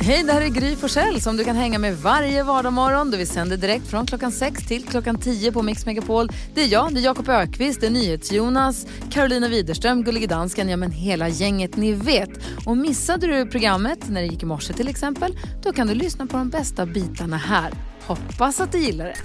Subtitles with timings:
[0.00, 3.10] Hej, det här är Gry Forssell som du kan hänga med varje vardagsmorgon.
[3.10, 6.28] Vi sänder direkt från klockan 6 till klockan 10 på Mix Megapol.
[6.54, 10.76] Det är jag, det är Jakob Ökvist, det är NyhetsJonas, Carolina Widerström, Gullige Dansken, ja
[10.76, 12.30] men hela gänget ni vet.
[12.66, 16.26] Och missade du programmet när det gick i morse till exempel, då kan du lyssna
[16.26, 17.72] på de bästa bitarna här.
[18.06, 19.16] Hoppas att du gillar det.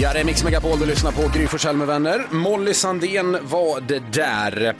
[0.00, 1.28] Ja, det är Mix Megapol du lyssnar på.
[1.34, 2.26] Gry Forssell med vänner.
[2.30, 4.76] Molly Sandén var det där.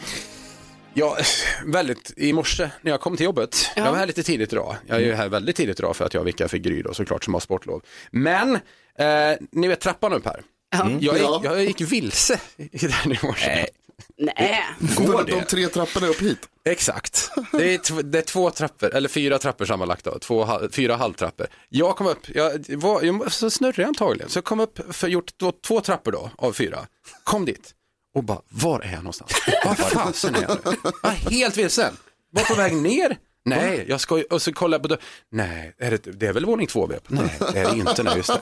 [0.94, 1.16] Ja,
[1.64, 3.70] väldigt i morse när jag kom till jobbet.
[3.76, 4.76] Jag var här lite tidigt idag.
[4.86, 7.24] Jag är ju här väldigt tidigt idag för att jag vickar för Gry då såklart
[7.24, 7.82] som har sportlov.
[8.10, 8.54] Men,
[8.98, 10.42] eh, ni vet trappan upp här.
[10.72, 11.40] Jag, gick, Ja.
[11.44, 13.66] jag gick vilse i den i morse.
[14.18, 14.64] Nej.
[14.96, 15.44] Går De det?
[15.44, 16.38] tre trapporna upp hit.
[16.64, 17.30] Exakt.
[17.52, 21.46] Det är, det är två trappor, eller fyra trappor sammanlagt då, två, fyra halvtrappor.
[21.68, 25.38] Jag kom upp, jag var jag så snurrig antagligen, så jag kom upp för gjort
[25.38, 26.78] två, två trappor då av fyra.
[27.24, 27.74] Kom dit
[28.14, 29.32] och bara, var är jag någonstans?
[29.64, 30.72] Var fasen är jag nu?
[31.02, 31.96] Jag är helt vilsen.
[32.30, 33.16] Var på väg ner?
[33.44, 35.02] Nej, jag ska ju, och så kollar jag på dörren.
[35.32, 37.14] Nej, är det, det är väl våning två vi är på?
[37.14, 38.40] Nej, det är det inte, nej just det.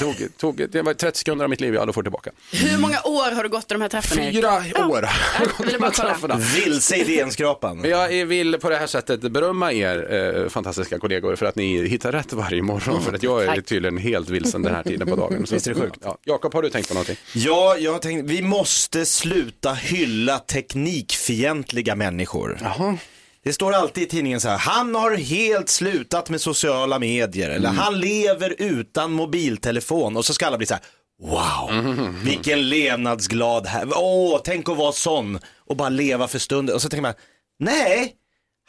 [0.00, 2.30] Ja, det, tog, tog, det var 30 sekunder av mitt liv jag aldrig får tillbaka.
[2.52, 3.94] Hur många år har du gått i de här?
[3.94, 4.34] Erik?
[4.34, 4.86] Fyra Ja.
[4.86, 6.36] år trapporna.
[6.36, 7.84] Vilse i DN-skrapan.
[7.84, 12.12] Jag vill på det här sättet berömma er eh, fantastiska kollegor för att ni hittar
[12.12, 13.02] rätt varje morgon.
[13.02, 13.66] För att jag är Tack.
[13.66, 15.46] tydligen helt vilsen den här tiden på dagen.
[15.46, 15.96] Så, Visst är det sjukt?
[16.04, 16.18] Ja.
[16.24, 17.16] Jakob, har du tänkt på någonting?
[17.34, 22.58] Ja, jag har tänkt, vi måste sluta hylla teknikfientliga människor.
[22.62, 22.96] Jaha.
[23.44, 27.68] Det står alltid i tidningen så här, han har helt slutat med sociala medier eller
[27.68, 30.82] han lever utan mobiltelefon och så ska alla bli så här,
[31.22, 36.82] wow, vilken levnadsglad här, åh, tänk att vara sån och bara leva för stunden och
[36.82, 37.14] så tänker man,
[37.58, 38.14] nej,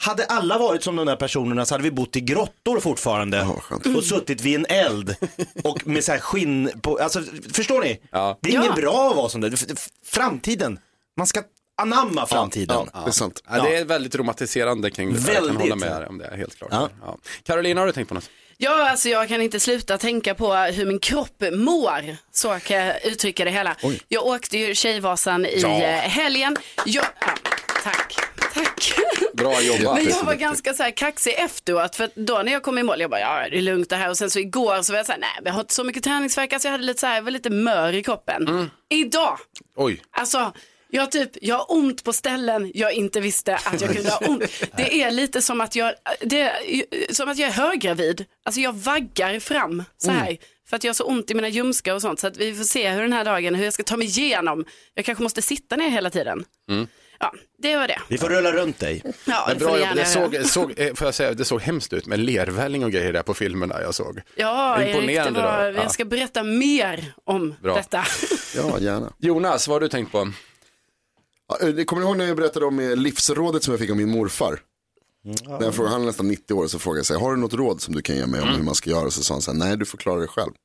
[0.02, 3.48] hade alla varit som de där personerna så hade vi bott i grottor fortfarande
[3.98, 5.16] och suttit vid en eld
[5.64, 8.00] och med så här skinn på, alltså förstår ni?
[8.12, 8.40] Ja.
[8.42, 8.74] Det är inget Ja.
[8.76, 9.58] bra att vara som det,
[10.06, 10.80] framtiden,
[11.18, 11.42] man ska
[11.82, 12.90] anamma framtiden.
[12.94, 13.44] Ja, det är sant.
[13.50, 15.20] Ja, det är väldigt romantiserande kring det.
[15.20, 15.62] Jag kan Väldigt.
[15.62, 16.70] hålla med om det, helt klart.
[16.74, 16.90] Ja.
[17.02, 17.18] Ja.
[17.44, 18.30] Carolina, har du tänkt på något?
[18.58, 22.18] Ja, alltså jag kan inte sluta tänka på hur min kropp mår.
[22.31, 23.75] Så kan jag uttrycka det hela.
[24.08, 25.69] Jag åkte ju Tjejvasan i Ja.
[25.69, 26.58] eh, helgen.
[26.86, 27.28] Jag, ja,
[27.84, 28.16] tack,
[28.53, 28.94] tack.
[29.34, 29.96] Bra jobbat.
[29.96, 33.02] Men jag var ganska så här kaxig efteråt för då när jag kom i mål,
[33.02, 35.06] jag bara ja det är lugnt det här och sen så igår så var jag
[35.06, 37.08] så här, nej men jag har inte så mycket träningsvärk, alltså jag hade lite så
[37.08, 38.48] här, jag var lite mör i kroppen.
[38.48, 38.69] Mm.
[38.90, 39.38] Idag,
[39.75, 40.53] Oj, alltså
[40.91, 44.44] jag, typ, jag har ont på ställen jag inte visste att jag kunde ha ont.
[44.78, 48.25] Det är lite som att jag, det är, som att jag är höggravid.
[48.46, 50.38] Alltså jag vaggar fram så här.
[50.69, 52.19] För att jag har så ont i mina ljumskar och sånt.
[52.19, 54.66] Så att vi får se hur den här dagen, hur jag ska ta mig igenom.
[54.94, 56.46] Jag kanske måste sitta ner hela tiden.
[57.19, 58.01] Ja, det var det.
[58.07, 59.03] Vi får rulla runt dig.
[59.25, 59.96] Ja, men bra jobb.
[59.96, 63.13] Det såg, såg, eh, får jag säga, det såg hemskt ut med lervälling och grejer
[63.13, 64.22] där på filmerna jag såg.
[64.35, 67.75] Ja, Erik, det Imponerande var, jag ska berätta mer om Bra.
[67.75, 68.06] detta.
[68.56, 69.13] Ja, gärna.
[69.19, 70.31] Jonas, vad har du tänkt på?
[71.62, 74.09] Eh, Kommer ni ihåg när jag berättade om eh, livsrådet som jag fick av min
[74.12, 74.59] morfar?
[75.47, 77.81] När jag frågade, han är nästan 90 år, så frågade jag har du något råd
[77.81, 79.12] som du kan ge mig om hur man ska göra?
[79.12, 80.51] Så sa han så här, nej du får klara dig själv.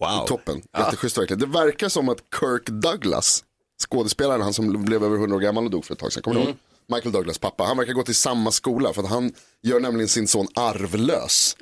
[0.00, 0.26] Wow.
[0.26, 1.40] Toppen, jätteschysst verkligen.
[1.40, 3.44] Det verkar som att Kirk Douglas,
[3.88, 6.40] skådespelaren, han som blev över 100 år gammal och dog för ett tag sedan, kommer
[6.40, 6.56] ni ihåg?
[6.88, 9.32] Michael Douglas pappa, han verkar gå till samma skola för att han
[9.62, 11.56] gör nämligen sin son arvlös.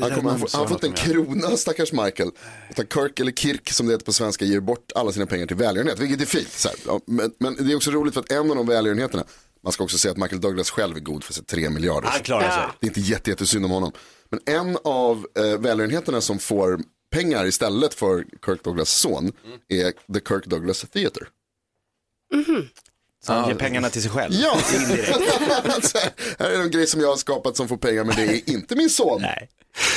[0.00, 2.30] han, kommer, han, får, han fått en krona, stackars Michael.
[2.70, 5.56] Utan Kirk, eller Kirk som det heter på svenska, ger bort alla sina pengar till
[5.56, 6.52] välgörenhet, vilket är fint.
[6.52, 6.76] Så här.
[6.86, 9.24] Ja, men, men det är också roligt för att en av de välgörenheterna,
[9.62, 12.08] man ska också säga att Michael Douglas själv är god för sig 3 miljarder.
[12.08, 12.62] Han klarar sig.
[12.80, 13.92] Det är inte jätte, jättesynd om honom.
[14.30, 16.80] Men en av eh, välgörenheterna som får
[17.10, 19.32] pengar istället för Kirk Douglas son
[19.68, 21.26] är The Kirk Douglas Theatre.
[23.26, 24.34] Så han ger pengarna till sig själv.
[24.34, 24.58] Ja,
[25.64, 25.98] alltså,
[26.38, 28.76] här är en grej som jag har skapat som får pengar men det är inte
[28.76, 29.22] min son.
[29.22, 29.48] Nej.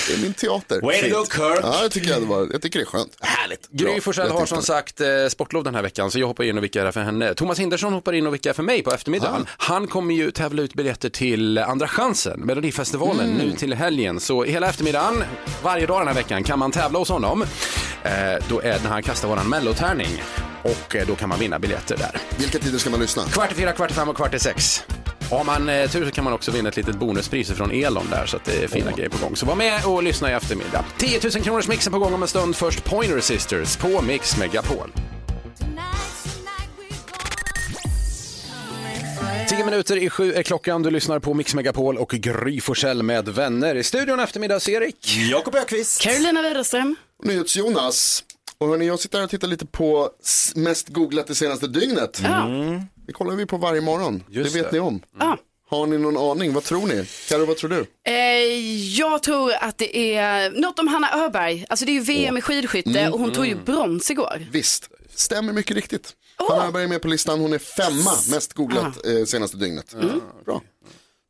[0.07, 0.81] Det är min teater.
[0.81, 1.59] Way to go Kirk.
[1.63, 3.17] Ja, jag tycker, det var, jag tycker det är skönt.
[3.21, 3.69] Härligt.
[3.71, 6.57] Gry Forssell jag har som sagt eh, sportlov den här veckan så jag hoppar in
[6.57, 7.33] och vickar för henne.
[7.33, 9.45] Thomas Hindersson hoppar in och vickar för mig på eftermiddagen.
[9.57, 14.19] Han kommer ju tävla ut biljetter till Andra chansen, Melodifestivalen, nu till helgen.
[14.19, 15.23] Så hela eftermiddagen,
[15.63, 17.41] varje dag den här veckan kan man tävla hos honom.
[18.03, 18.09] Eh,
[18.49, 20.21] då är det när han kastar våran mellotärning
[20.63, 22.21] och eh, då kan man vinna biljetter där.
[22.37, 23.23] Vilka tider ska man lyssna?
[23.23, 24.83] Kvart i fyra, kvart i fem och kvart i sex.
[25.31, 28.25] Har man eh, tur så kan man också vinna ett litet bonuspris från Elon där
[28.25, 29.35] så att det är fina grejer på gång.
[29.35, 30.85] Så var med och lyssna i eftermiddag.
[30.97, 32.55] 10 000 kronors mixen på gång om en stund.
[32.55, 34.91] Först Pointer Sisters på Mix Megapol.
[39.49, 40.83] 10 minuter i sju är klockan.
[40.83, 43.75] Du lyssnar på Mix Megapol och Gry Forssell med vänner.
[43.75, 45.17] I studion eftermiddags-Erik.
[45.31, 46.01] Jakob Ökvist.
[46.01, 46.95] Carolina Widerström.
[47.23, 48.23] NyhetsJonas.
[48.59, 50.09] Och hörni, jag sitter här och tittar lite på
[50.55, 52.21] mest googlat det senaste dygnet.
[52.23, 52.47] Ja.
[53.07, 54.23] Det kollar vi på varje morgon.
[54.29, 54.77] Just det vet det.
[54.77, 55.01] ni om.
[55.19, 55.37] Ja.
[55.69, 56.53] Har ni någon aning?
[56.53, 57.05] Vad tror ni?
[57.29, 57.85] Karo, vad tror du?
[58.11, 58.13] Eh,
[58.99, 61.65] jag tror att det är något om Hanna Öberg.
[61.69, 64.47] Alltså det är ju VM i skidskytte och hon tog ju brons igår.
[64.51, 66.13] Visst, stämmer mycket riktigt.
[66.49, 67.39] Hanna Öberg är med på listan.
[67.39, 69.95] Hon är femma mest googlat eh, senaste dygnet.
[70.45, 70.61] Bra.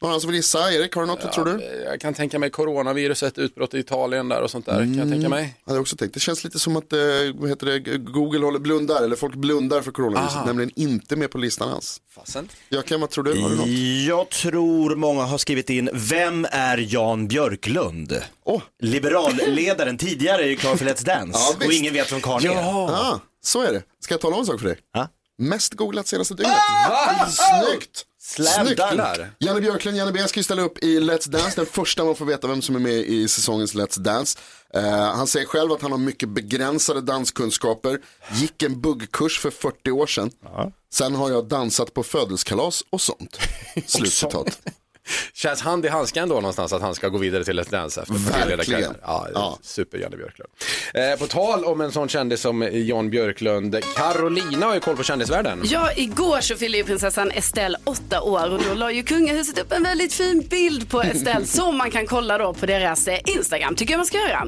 [0.02, 0.74] Någon som vill gissa?
[0.74, 1.84] Erik, har du något, vad tror du?
[1.86, 4.74] Jag kan tänka mig coronaviruset, utbrott i Italien där och sånt där.
[4.78, 5.58] Kan jag tänka mig.
[5.66, 7.00] Jag hade också tänkt, det känns lite som att eh,
[7.36, 11.38] vad heter det, Google håller blundar, eller folk blundar för coronaviruset, nämligen inte med på
[11.38, 12.02] listan alls.
[12.16, 12.50] Fasen.
[12.70, 13.42] Jöken, vad tror du?
[13.42, 13.68] Har du något?
[14.08, 18.22] Jag tror många har skrivit in, vem är Jan Björklund?
[18.46, 18.62] Åh.
[18.82, 22.58] Liberalledaren, tidigare är ju klar för Let's Dance Ja, och ingen vet vem karln är.
[22.58, 23.84] Ah, så är det.
[24.00, 24.78] Ska jag tala om en sak för dig?
[24.94, 25.08] Ja.
[25.38, 26.56] Mest googlat senaste dygnet.
[26.90, 27.28] Va?
[27.28, 28.06] Snyggt!
[28.30, 28.82] Slam Snyggt.
[28.90, 29.02] dunk.
[29.40, 32.26] Janne Björklund, Janne B ska ju ställa upp i Let's Dance, den första man får
[32.26, 34.40] veta vem som är med i säsongens Let's Dance.
[34.74, 38.00] Eh, han säger själv att han har mycket begränsade danskunskaper,
[38.34, 40.32] gick en buggkurs för 40 år sedan.
[40.94, 43.40] Sen har jag dansat på födelseskalas och sånt.
[43.86, 44.60] Slutcitat.
[45.34, 48.14] Känns hand i handsken då någonstans att han ska gå vidare till Let's Dance efter
[48.58, 48.96] Verkligen.
[49.06, 49.58] Ja, Ja.
[49.62, 50.50] super Janne Björklund.
[50.94, 55.04] Eh, på tal om en sån kändis som Jan Björklund, Carolina har ju koll på
[55.04, 55.62] kändisvärlden.
[55.64, 59.72] Ja, igår så fyllde ju prinsessan Estelle åtta år och då la ju kungahuset upp
[59.72, 63.76] en väldigt fin bild på Estelle som man kan kolla då på deras eh, Instagram,
[63.76, 64.48] tycker jag man ska göra.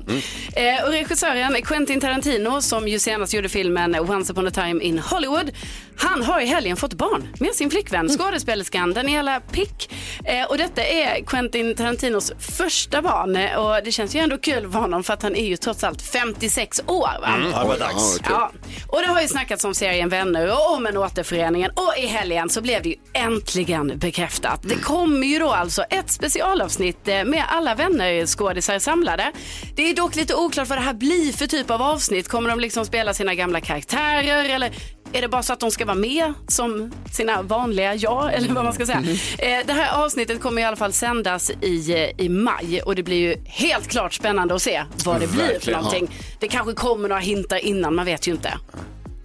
[0.56, 5.00] Eh, och regissören Quentin Tarantino som ju senast gjorde filmen Once upon a time in
[5.00, 5.52] Hollywood,
[5.98, 9.90] han har i helgen fått barn med sin flickvän, skådespelerskan Daniela Pick.
[10.26, 14.80] Eh, och detta är Quentin Tarantinos första barn och det känns ju ändå kul för
[14.80, 17.22] honom för att han är ju trots allt 56 år.
[17.22, 17.36] Va?
[17.52, 18.20] Ja, det var dags.
[18.30, 18.52] Ja,
[18.88, 22.50] och det har ju snackats om serien Vänner och om en återföreningen och i helgen
[22.50, 24.60] så blev det ju äntligen bekräftat.
[24.64, 29.32] Det kommer ju då alltså ett specialavsnitt eh, med alla vänner skådisar samlade.
[29.76, 32.28] Det är dock lite oklart vad det här blir för typ av avsnitt.
[32.28, 34.72] Kommer de liksom spela sina gamla karaktärer eller
[35.14, 38.64] är det bara så att de ska vara med som sina vanliga jag eller vad
[38.64, 39.00] man ska säga.
[39.38, 43.04] Eh, Det här avsnittet kommer i alla fall sändas i, eh, i maj och det
[43.04, 46.10] blir ju helt klart spännande att se vad det blir för någonting.
[46.40, 48.54] Det kanske kommer några hintar innan, man vet ju inte.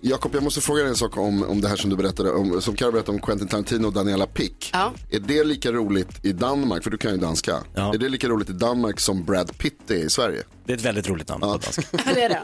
[0.09, 2.63] Jakob, jag måste fråga dig en sak om, om det här som du berättade, om,
[2.63, 4.71] som Karo berättade om Quentin Tarantino och Daniela Pick.
[4.73, 4.93] Ja.
[5.11, 7.95] Är det lika roligt i Danmark, för du kan ju danska, Ja.
[7.95, 10.43] är det lika roligt i Danmark som Brad Pitt är i Sverige?
[10.67, 11.83] Det är ett väldigt roligt namn på danska.
[11.93, 12.43] Ja, det är det.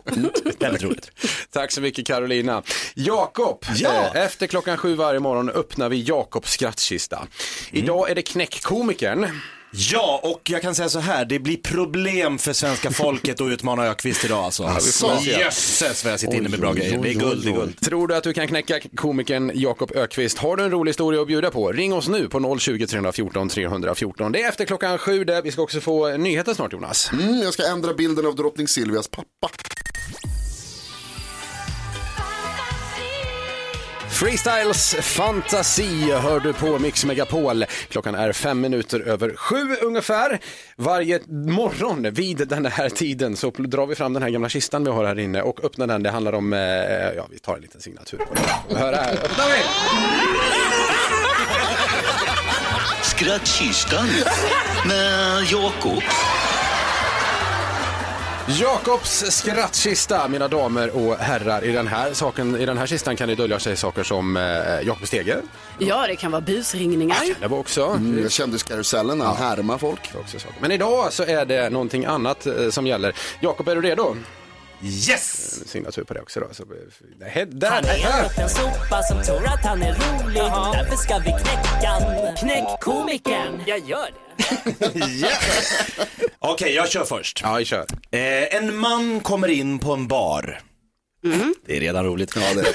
[0.59, 1.11] Väldigt roligt.
[1.51, 2.63] Tack så mycket Carolina.
[2.95, 4.11] Jakob, Ja.
[4.15, 7.27] eh, efter klockan sju varje morgon öppnar vi Jakobs skrattkista.
[7.71, 9.27] Idag är det knäckkomikern.
[9.75, 13.87] Ja, och jag kan säga så här, det blir problem för svenska folket att utmana
[13.87, 14.65] Ökvist idag alltså.
[14.65, 15.19] Asså?
[15.21, 17.03] Jösses vad jag sitter inne med bra Oj, oj, grejer.
[17.03, 17.81] Det är guld, det är guld.
[17.81, 20.39] Tror du att du kan knäcka komikern Jakob Ökvist?
[20.39, 21.73] Har du en rolig historia att bjuda på?
[21.73, 24.33] Ring oss nu på 020 314 314.
[24.33, 25.43] Det är efter klockan sju där.
[25.43, 27.11] Vi ska också få nyheter snart Jonas.
[27.13, 29.49] Mm, jag ska ändra bilden av drottning Silvias pappa.
[34.13, 37.65] Freestyles fantasi hör du på Mix Megapol.
[37.89, 40.41] Klockan är fem minuter över sju ungefär.
[40.77, 44.91] Varje morgon vid den här tiden så drar vi fram den här gamla kistan vi
[44.91, 46.03] har här inne och öppnar den.
[46.03, 46.61] Det handlar om, eh,
[47.17, 48.77] ja vi tar en liten signatur på den.
[48.77, 49.63] Hör här, öppnar vi!
[53.03, 54.07] Skrattkistan
[54.87, 56.03] med Jakob.
[58.49, 61.65] Jakobs skrattkista, mina damer och herrar.
[61.65, 64.43] I den här, saken, i den här kistan kan det dölja sig saker som eh,
[64.87, 65.37] Jakob Stege.
[65.79, 67.41] Ja, det kan vara busringningar.
[67.41, 67.85] Det var också.
[67.87, 70.11] Mm, kändiskarusellen, han härmar folk.
[70.21, 70.57] också saker.
[70.61, 73.13] Men idag så är det någonting annat eh, som gäller.
[73.41, 74.17] Jakob, är du redo?
[74.85, 75.69] Yes!
[75.69, 76.47] Signatur på det också då.
[76.53, 76.65] Så,
[77.35, 80.43] det, där, Han är en liten sopa som tror att han är rolig
[80.73, 82.35] Därför ska vi knäcka.
[82.39, 84.23] Knäck komikern Jag gör det
[86.39, 87.41] Okej, jag kör först.
[87.43, 87.87] Ja, vi kör.
[88.11, 90.61] Eh, en man kommer in på en bar.
[91.67, 92.33] Det är redan roligt.
[92.37, 92.67] Ja, det.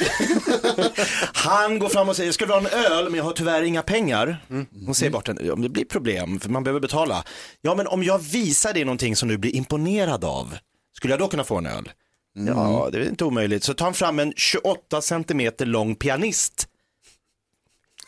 [1.33, 3.83] Han går fram och säger, ska du ha en öl men jag har tyvärr inga
[3.83, 4.45] pengar.
[4.85, 7.23] Hon säger bort men det blir problem för man behöver betala.
[7.61, 10.57] Ja men om jag visar dig någonting som du blir imponerad av,
[10.97, 11.91] skulle jag då kunna få en öl?
[12.37, 12.57] Mm.
[12.57, 13.63] Ja, det är inte omöjligt.
[13.63, 16.67] Så tar han fram en 28 cm lång pianist.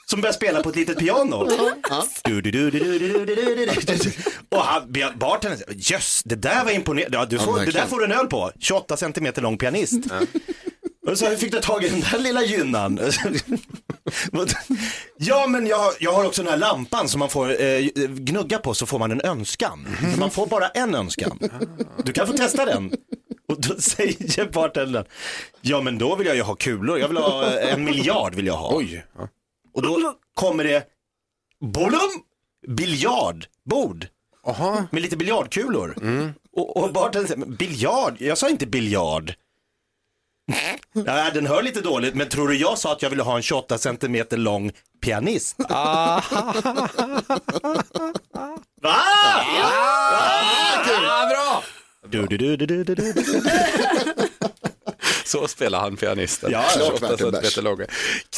[0.10, 1.36] Som börjar spela på ett litet piano.
[1.36, 1.52] Och
[5.18, 7.18] bartendern säger, yes, det där var imponerande.
[7.18, 8.52] Ja, du det där får du en öl på.
[8.60, 10.04] 28 cm lång pianist.
[11.08, 13.00] Och så hur fick du tag i den där lilla gynnan?
[15.18, 18.74] ja men jag, jag har också den här lampan som man får eh, gnugga på
[18.74, 19.88] så får man en önskan.
[20.02, 21.40] Men man får bara en önskan.
[22.04, 22.92] Du kan få testa den.
[23.48, 25.06] Och då säger bartendern,
[25.62, 28.46] ja men då vill jag ju ha kulor, jag vill ha eh, en miljard vill
[28.48, 28.76] jag ha.
[28.76, 29.06] Oj.
[29.74, 30.84] Och då kommer det,
[31.62, 32.10] bolum,
[32.68, 34.08] biljardbord.
[34.48, 34.86] Aha.
[34.92, 35.96] Med lite biljardkulor.
[36.56, 38.16] Och, och bartendern säger, "Men biljard?
[38.20, 39.34] Jag sa inte biljard.
[41.06, 43.42] Ja, den hör lite dåligt, men tror du jag sa att jag ville ha en
[43.42, 45.56] 28 centimeter lång pianist?
[48.82, 48.96] Va?
[51.02, 51.64] Ah, bra!
[52.10, 53.14] Du, du, du, du, du, du, du.
[55.26, 56.52] Så spelar han pianisten.
[56.52, 57.64] Ja, klart 28 värt en centimeter bärs.
[57.64, 57.78] lång.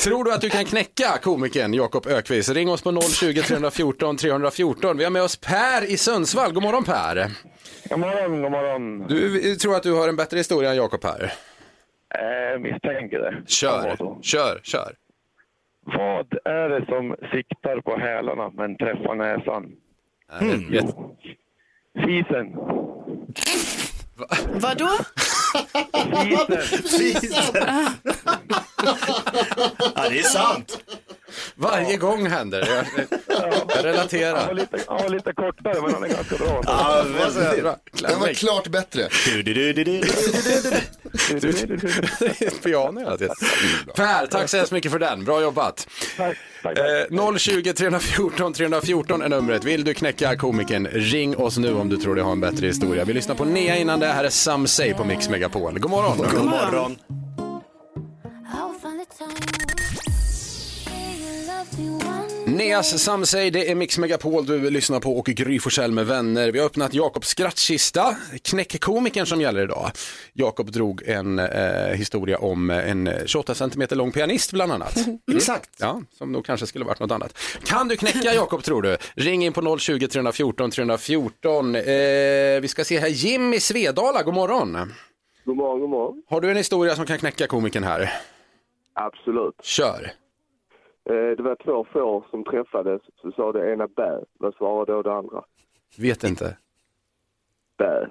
[0.04, 2.50] Tror du att du kan knäcka komikern Jakob Ökvist?
[2.50, 4.98] Ring oss på 020 314 314.
[4.98, 6.54] Vi har med oss Per i Sundsvall.
[6.54, 7.32] God morgon Per.
[7.90, 9.08] God morgon, god morgon.
[9.08, 11.34] Du tror att du har en bättre historia än Jakob här.
[12.20, 13.42] Eh, misstänker det.
[13.48, 14.96] Kör, kör, kör.
[15.86, 19.72] Vad är det som siktar på hälarna men träffar näsan?
[20.42, 20.74] Mm.
[20.74, 20.94] Jätte-
[22.06, 22.56] Fisen.
[24.62, 24.90] Vadå?
[27.00, 27.64] Fisen.
[29.96, 30.84] Ja, det är sant.
[31.56, 32.68] Varje gång händer det.
[32.68, 32.86] Jag,
[33.28, 34.54] jag Han var relaterar.
[34.54, 36.62] lite, han var lite kortare men han är ganska bra.
[36.66, 37.64] Ja, väldigt.
[37.64, 37.76] Bra.
[38.10, 39.08] Den var klart bättre.
[39.44, 40.02] Du, du.
[42.64, 43.36] Piano hela tiden.
[43.96, 45.24] Per, tack så hemskt mycket för den.
[45.26, 45.88] Bra jobbat.
[46.18, 49.64] Tack, tack, Eh, 020 314 314 är numret.
[49.64, 53.04] Vill du knäcka komikern, ring oss nu om du tror du har en bättre historia.
[53.06, 54.08] Vi lyssnar på Nea innan det.
[54.08, 55.80] Här är Some Say på Mix Megapol.
[55.80, 56.18] God morgon.
[56.18, 56.98] God morgon.
[62.46, 66.52] Neas Some Say, det är Mix Megapol du lyssnar på och Gry Forssell med vänner.
[66.52, 69.92] Vi har öppnat Jakobs skrattkista, knäckkomikern som gäller idag.
[70.34, 74.96] Jakob drog en eh, historia om en 28 cm lång pianist bland annat.
[75.36, 75.70] Exakt.
[75.80, 77.38] Ja, som nog kanske skulle varit något annat.
[77.64, 78.98] Kan du knäcka Jakob tror du?
[79.16, 81.76] Ring in på 020 314 314.
[81.76, 81.82] Eh,
[82.62, 84.94] vi ska se här, Jimmy Svedala, god morgon.
[85.46, 86.24] God morgon, god morgon.
[86.30, 88.14] Har du en historia som kan knäcka komikern här?
[88.94, 89.56] Absolut.
[89.64, 90.12] Kör.
[91.10, 93.02] Eh, det var två får som träffades.
[93.22, 94.20] Så sa det ena bä.
[94.40, 95.44] Vad svarade då det andra?
[95.98, 96.58] Vet inte.
[97.78, 98.08] Bä.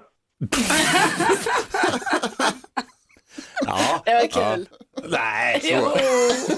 [3.65, 4.01] Ja.
[4.05, 4.67] Det var kul.
[5.03, 5.91] Nej, så.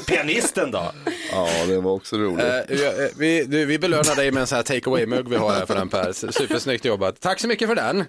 [0.08, 0.92] Pianisten då?
[1.32, 2.46] Ja, det var också roligt.
[2.46, 5.52] Eh, vi, vi, du, vi belönar dig med en sån här take away-mugg vi har
[5.52, 6.12] här för den Per.
[6.32, 7.22] Supersnyggt jobbat.
[7.22, 8.06] Tack så mycket för den.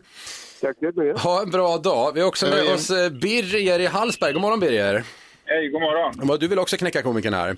[0.60, 1.20] Tack så mycket.
[1.20, 2.12] Ha en bra dag.
[2.14, 4.32] Vi har också med oss eh, Birger i Hallsberg.
[4.32, 5.04] God morgon Birger.
[5.44, 6.38] Hej, god morgon.
[6.40, 7.56] Du vill också knäcka komikern här.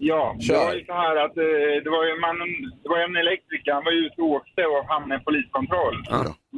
[0.00, 0.54] Ja, Kör.
[0.54, 2.50] det var ju så här att eh, det var ju mannen,
[2.82, 5.96] det var en elektriker, han var ju ute och åkte och hamnade i en poliskontroll.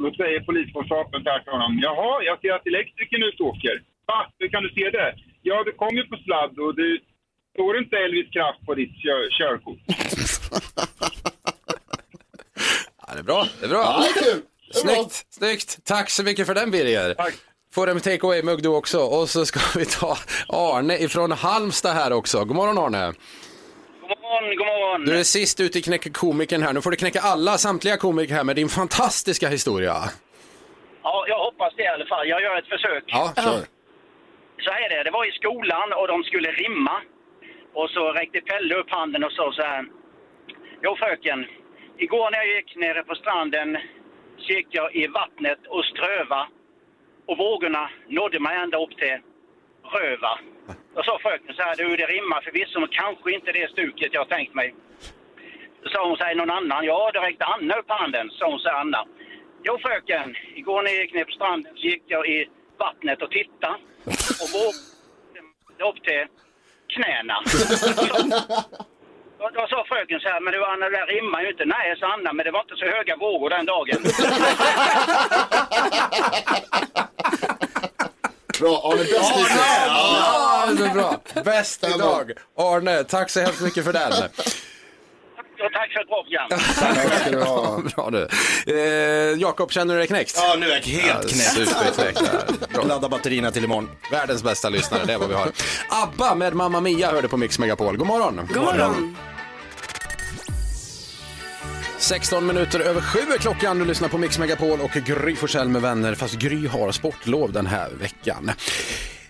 [0.03, 1.79] Då säger poliskonstapeln så här till honom.
[1.87, 3.75] Jaha, jag ser att elektrikern ute och åker.
[4.07, 4.19] Va?
[4.39, 5.09] Hur kan du se det?
[5.41, 6.89] Ja, det kom ju på sladd och det
[7.53, 9.79] står inte Elvis Kraft på ditt kö- körkort.
[13.07, 13.45] Ja, det är bra.
[13.59, 13.77] Det är bra.
[13.83, 14.41] Ja, det är kul.
[14.73, 14.93] Det är bra.
[14.95, 15.85] Snyggt, snyggt.
[15.85, 17.13] Tack så mycket för den Birger.
[17.13, 17.33] Tack.
[17.75, 18.99] Får en take away-mugg du också.
[18.99, 20.17] Och så ska vi ta
[20.49, 22.37] Arne ifrån Halmstad här också.
[22.45, 23.05] God morgon Arne.
[24.01, 25.05] God morgon, god morgon.
[25.05, 26.73] Du är sist ut i knäcka komikern här.
[26.73, 29.95] Nu får du knäcka alla, samtliga komiker här med din fantastiska historia.
[31.03, 32.27] Ja, jag hoppas det i alla fall.
[32.27, 33.03] Jag gör ett försök.
[33.07, 33.61] Ja, Kör.
[34.65, 36.95] Så här är det, det var i skolan och de skulle rimma.
[37.73, 39.83] Och så räckte Pelle upp handen och sa så här.
[40.83, 41.39] Jo fröken,
[41.97, 43.77] igår när jag gick nere på stranden
[44.37, 46.41] så gick jag i vattnet och ströva.
[47.29, 49.17] Och vågorna nådde mig ända upp till
[49.93, 50.39] röva.
[50.95, 54.29] Då sa fröken så här, du det rimmar förvisso men kanske inte det stuket jag
[54.29, 54.75] tänkt mig.
[55.83, 56.85] Då sa hon så här, någon annan?
[56.85, 59.05] Ja, det räckte Anna upp handen, sa hon så här, Anna.
[59.63, 63.31] Jo fröken, igår när jag gick ner på stranden så gick jag i vattnet och
[63.31, 63.75] tittade.
[64.41, 66.25] Och vågade upp till
[66.93, 67.37] knäna.
[69.39, 71.65] Då, då sa fröken så här, men du Anna, det där rimmar ju inte.
[71.65, 74.03] Nej, sa Anna, men det var inte så höga vågor den dagen.
[78.59, 79.31] Bra, Arne bäst.
[79.55, 81.15] Ja, det är bra.
[81.43, 82.31] Bäst Ja, idag.
[82.57, 84.11] Arne, tack så hemskt mycket för den.
[84.11, 86.49] Och tack för ett bra program.
[86.79, 87.81] Tack ska du ha.
[87.95, 88.27] Bra du.
[88.73, 90.33] Eh, Jakob, känner du dig knäckt?
[90.37, 91.69] Ja, nu är jag helt knäckt.
[91.69, 92.19] Superknäckt.
[92.19, 92.67] där.
[92.73, 92.83] Bra.
[92.83, 93.89] Ladda batterierna till imorgon.
[94.11, 95.51] Världens bästa lyssnare, det är vad vi har.
[95.89, 97.97] ABBA med Mamma Mia hörde på Mix Megapol.
[97.97, 98.47] God morgon.
[98.53, 99.15] God morgon.
[102.09, 103.79] 16 minuter över sju är klockan.
[103.79, 106.15] Du lyssnar på Mix Megapol och Gry Forssell med vänner.
[106.15, 108.51] Fast Gry har sportlov den här veckan.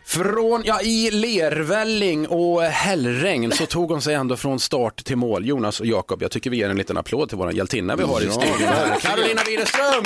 [0.05, 5.45] Från, ja, i lervälling och hällregn så tog hon sig ändå från start till mål.
[5.45, 8.21] Jonas och Jakob, jag tycker vi ger en liten applåd till vår hjältinna vi har
[8.21, 8.67] i studion.
[8.67, 8.99] här.
[8.99, 10.03] Carolina Widerström!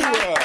[0.00, 0.37] Tack,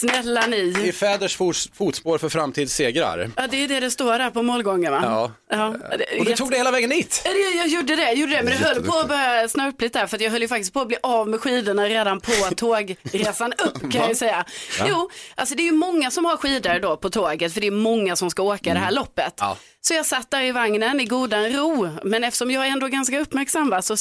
[0.00, 0.92] snälla I ni.
[0.92, 3.30] fäders fot- fotspår för framtidssegrar.
[3.36, 5.00] Ja, det är det det står där på målgången va?
[5.04, 5.32] Ja.
[5.50, 7.22] ja det, Och du tog det hela vägen dit.
[7.24, 9.68] Ja, det- Jag gjorde det, jag gjorde det, men det höll på att börja snöa
[9.68, 11.88] upp lite där för att jag höll ju faktiskt på att bli av med skidorna
[11.88, 14.44] redan på tågresan upp kan jag ju säga.
[14.88, 17.70] Jo, alltså det är ju många som har skidor då på tåget för det är
[17.70, 19.34] många som ska åka det här loppet.
[19.38, 19.56] Ja.
[19.82, 23.18] Så jag satt där i vagnen i godan ro, men eftersom jag är ändå ganska
[23.20, 23.96] uppmärksam va, så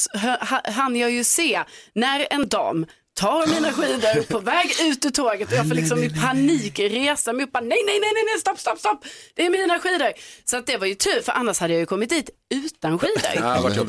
[0.65, 1.61] hann jag ju se
[1.93, 2.85] när en dam
[3.19, 7.33] tar mina skidor på väg ut ur tåget och jag får liksom i panik resa
[7.33, 7.53] mig upp.
[7.53, 9.05] Nej, nej, nej, nej, nej, stopp, stopp, stopp.
[9.35, 10.11] Det är mina skidor.
[10.45, 13.21] Så att det var ju tur för annars hade jag ju kommit dit utan skidor.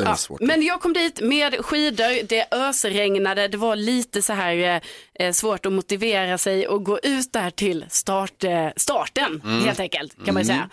[0.04, 0.40] Ja, svårt.
[0.40, 4.80] Men jag kom dit med skidor, det ösregnade, det var lite så här
[5.20, 10.24] eh, svårt att motivera sig och gå ut där till start, eh, starten helt enkelt
[10.24, 10.70] kan man ju säga.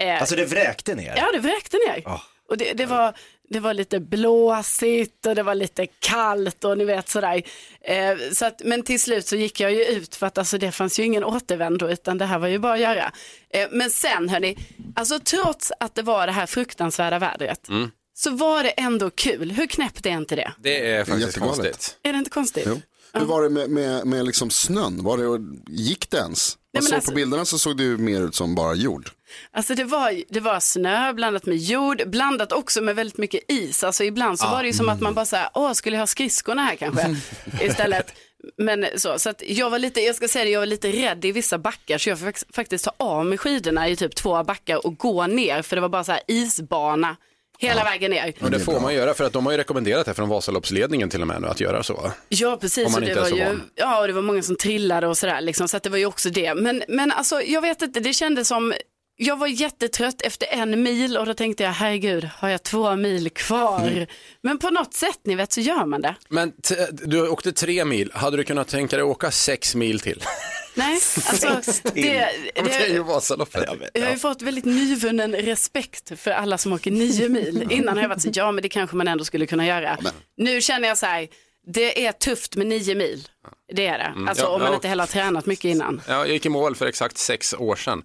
[0.00, 1.14] Eh, Alltså det vräkte ner.
[1.16, 2.02] Ja, det vräkte ner.
[2.48, 3.14] Och det, det, var,
[3.48, 7.42] det var lite blåsigt och det var lite kallt och ni vet sådär.
[7.80, 10.72] Eh, så att, men till slut så gick jag ju ut för att alltså, det
[10.72, 13.12] fanns ju ingen återvändo utan det här var ju bara att göra.
[13.50, 14.56] Eh, men sen hörni,
[14.96, 17.68] alltså trots att det var det här fruktansvärda vädret
[18.16, 19.50] så var det ändå kul.
[19.50, 20.52] Hur knäppt är inte det?
[20.58, 21.56] Det är faktiskt jättegalet.
[21.56, 21.98] konstigt.
[22.02, 22.64] Är det inte konstigt?
[22.66, 22.80] Jo.
[23.12, 25.02] Hur var det med, med, med liksom snön?
[25.02, 26.58] Var det, gick det ens?
[26.72, 29.10] Nej, såg alltså- på bilderna så såg det ju mer ut som bara jord.
[29.52, 33.84] Alltså det var, det var snö blandat med jord, blandat också med väldigt mycket is.
[33.84, 36.06] Alltså ibland så var det ju som att man bara säger, åh skulle jag ha
[36.06, 37.16] skridskorna här kanske
[37.60, 38.14] istället.
[38.56, 41.24] Men så, så att jag var lite, jag ska säga det, jag var lite rädd
[41.24, 44.86] i vissa backar så jag fick faktiskt ta av mig skidorna i typ två backar
[44.86, 47.16] och gå ner för det var bara så här isbana
[47.58, 48.34] hela vägen ner.
[48.40, 51.20] Och det får man göra för att de har ju rekommenderat det från Vasaloppsledningen till
[51.20, 52.12] och med nu att göra så.
[52.28, 52.86] Ja, precis.
[52.86, 55.18] Om man och det var så ju, ja, och det var många som trillade och
[55.18, 56.54] sådär, liksom, så att det var ju också det.
[56.54, 58.74] Men, men alltså, jag vet inte, det kändes som,
[59.16, 63.30] jag var jättetrött efter en mil och då tänkte jag, herregud, har jag två mil
[63.30, 63.88] kvar?
[63.88, 64.06] Mm.
[64.42, 66.14] Men på något sätt, ni vet, så gör man det.
[66.28, 70.22] Men t- du åkte tre mil, hade du kunnat tänka dig åka sex mil till?
[70.74, 71.48] Nej, alltså,
[71.94, 73.68] det, Men det är ju det, Vasaloppet.
[73.94, 77.66] jag har ju fått väldigt nyvunnen respekt för alla som åker nio mil.
[77.70, 79.98] Innan har jag varit så, ja men det kanske man ändå skulle kunna göra.
[80.36, 81.28] Nu känner jag så här,
[81.66, 83.28] det är tufft med nio mil.
[83.74, 84.28] Det är det.
[84.28, 84.74] Alltså Ja, om man ja.
[84.74, 86.00] inte heller har tränat mycket innan.
[86.08, 88.02] Ja, jag gick i mål för exakt sex år sedan.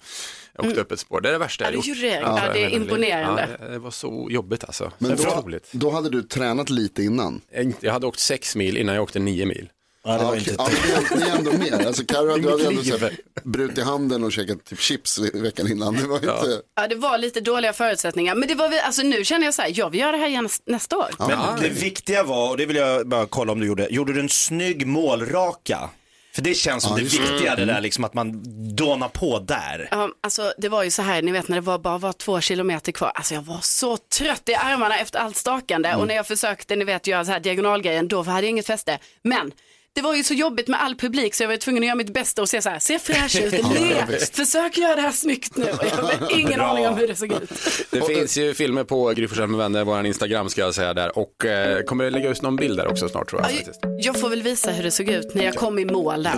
[0.63, 1.71] Jag åkte upp ett spår, det är det värsta jag.
[1.73, 1.85] Ja, gjort.
[1.85, 2.19] du gjorde det.
[2.21, 3.47] Ja, det är imponerande.
[3.61, 4.91] Ja, det var så jobbigt alltså.
[4.97, 7.41] Men det var då, då hade du tränat lite innan.
[7.53, 9.69] Jag- Jag hade åkt sex mil innan jag åkte nio mil.
[10.03, 11.87] Ja, det var inte ja, men det är- det är ändå mer.
[11.87, 12.91] Alltså, Carro, du hade ändå liv.
[12.91, 15.93] så här, brutit handen och käkat typ chips i veckan innan.
[15.95, 16.61] Det var inte...
[16.75, 18.35] Ja, det var lite dåliga förutsättningar.
[18.35, 20.27] Men det var, vi- alltså nu känner jag så här, jag vill göra det här
[20.27, 21.09] igen näs- nästa år.
[21.19, 24.19] Men det viktiga var, och det vill jag bara kolla om du gjorde, gjorde du
[24.19, 25.89] en snygg målraka?
[26.31, 28.43] För det känns som Ja, det viktiga, det där liksom att man
[28.75, 29.87] dånar på där.
[29.91, 32.41] Ja, alltså det var ju så här, ni vet när det var bara var två
[32.41, 33.11] kilometer kvar.
[33.15, 36.85] Alltså jag var så trött i armarna efter allt stakande och när jag försökte, ni
[36.85, 38.99] vet, göra så här diagonalgrejen, då hade jag inget fäste.
[39.23, 39.51] Men
[39.95, 42.13] det var ju så jobbigt med all publik så jag var tvungen att göra mitt
[42.13, 45.65] bästa och se så här, se fräsch ut, le, försök göra det här snyggt nu.
[45.65, 47.49] Jag har ingen aning om hur det såg ut.
[47.91, 51.17] Det finns ju filmer på Gry med vänner, vår Instagram ska jag säga där.
[51.17, 53.79] Och eh, kommer det lägga ut någon bild där också snart tror jag Ja, faktiskt.
[53.99, 56.35] Jag får väl visa hur det såg ut när jag kom i mål där.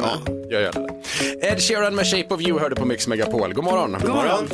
[0.49, 1.47] Jag gör det.
[1.47, 3.53] Ed Sheeran med Shape of You hörde på Mix Megapol.
[3.53, 3.97] God morgon.
[4.01, 4.47] God morgon.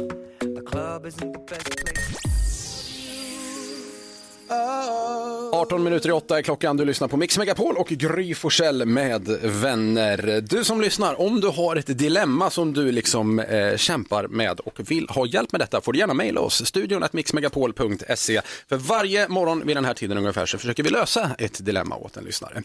[5.52, 6.78] 18 minuter i åtta är klockan.
[6.78, 10.42] Du lyssnar på Mix Megapol och Gry Forssell med vänner.
[10.42, 14.92] Du som lyssnar, om du har ett dilemma som du liksom eh, kämpar med och
[14.92, 16.66] vill ha hjälp med detta får du gärna mejla oss.
[16.66, 18.42] Studion mixmegapol.se.
[18.70, 22.18] För varje morgon vid den här tiden ungefär så försöker vi lösa ett dilemma åt
[22.18, 22.64] en lyssnare.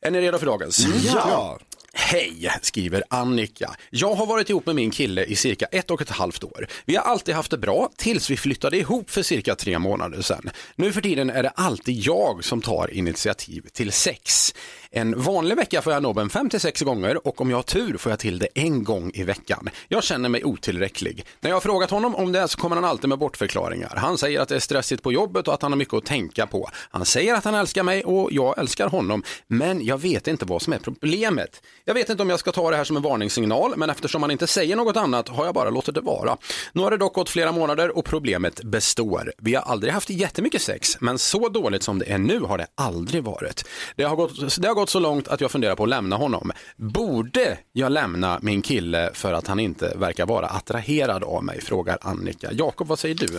[0.00, 0.86] Är ni redo för dagens?
[1.14, 1.58] Ja.
[2.00, 3.76] Hej, skriver Annika.
[3.90, 6.66] Jag har varit ihop med min kille i cirka ett och ett halvt år.
[6.84, 10.50] Vi har alltid haft det bra tills vi flyttade ihop för cirka tre månader sedan.
[10.76, 14.54] Nu för tiden är det alltid jag som tar initiativ till sex.
[14.90, 18.18] En vanlig vecka får jag nobben 5-6 gånger och om jag har tur får jag
[18.18, 19.68] till det en gång i veckan.
[19.88, 21.24] Jag känner mig otillräcklig.
[21.40, 23.92] När jag har frågat honom om det så kommer han alltid med bortförklaringar.
[23.96, 26.46] Han säger att det är stressigt på jobbet och att han har mycket att tänka
[26.46, 26.70] på.
[26.90, 29.22] Han säger att han älskar mig och jag älskar honom.
[29.46, 31.62] Men jag vet inte vad som är problemet.
[31.84, 34.30] Jag vet inte om jag ska ta det här som en varningssignal, men eftersom han
[34.30, 36.36] inte säger något annat har jag bara låtit det vara.
[36.72, 39.32] Nu har det dock gått flera månader och problemet består.
[39.38, 42.66] Vi har aldrig haft jättemycket sex, men så dåligt som det är nu har det
[42.74, 43.64] aldrig varit.
[43.96, 46.52] Det har gått, det har gått så långt att jag funderar på att lämna honom.
[46.76, 51.60] Borde jag lämna min kille för att han inte verkar vara attraherad av mig?
[51.60, 52.48] Frågar Annika.
[52.52, 53.36] Jakob, vad säger du?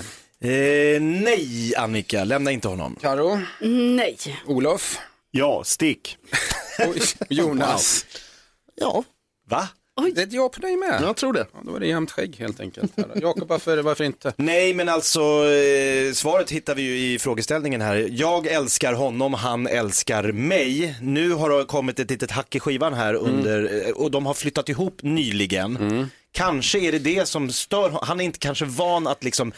[0.49, 2.95] Eh, nej, Annika, lämna inte honom.
[3.02, 3.39] Karo,
[3.95, 4.17] Nej.
[4.45, 4.97] Olof,
[5.32, 6.17] Ja, stick.
[6.80, 8.06] Oj, Jonas.
[8.75, 9.04] Ja,
[9.49, 9.67] Va?
[10.16, 11.00] Det är ett ja på dig med.
[11.02, 11.46] jag tror det.
[11.54, 12.92] Ja, då är det jämnt skägg helt enkelt.
[13.16, 14.34] Jakob, varför, varför inte?
[14.38, 18.08] Nej, men alltså eh, svaret hittar vi ju i frågeställningen här.
[18.12, 20.96] Jag älskar honom, han älskar mig.
[21.02, 24.34] Nu har det kommit ett litet hack i skivan här under, eh, och de har
[24.34, 26.08] flyttat ihop nyligen.
[26.32, 29.52] Kanske är det det som stör hon- Han är inte kanske van att liksom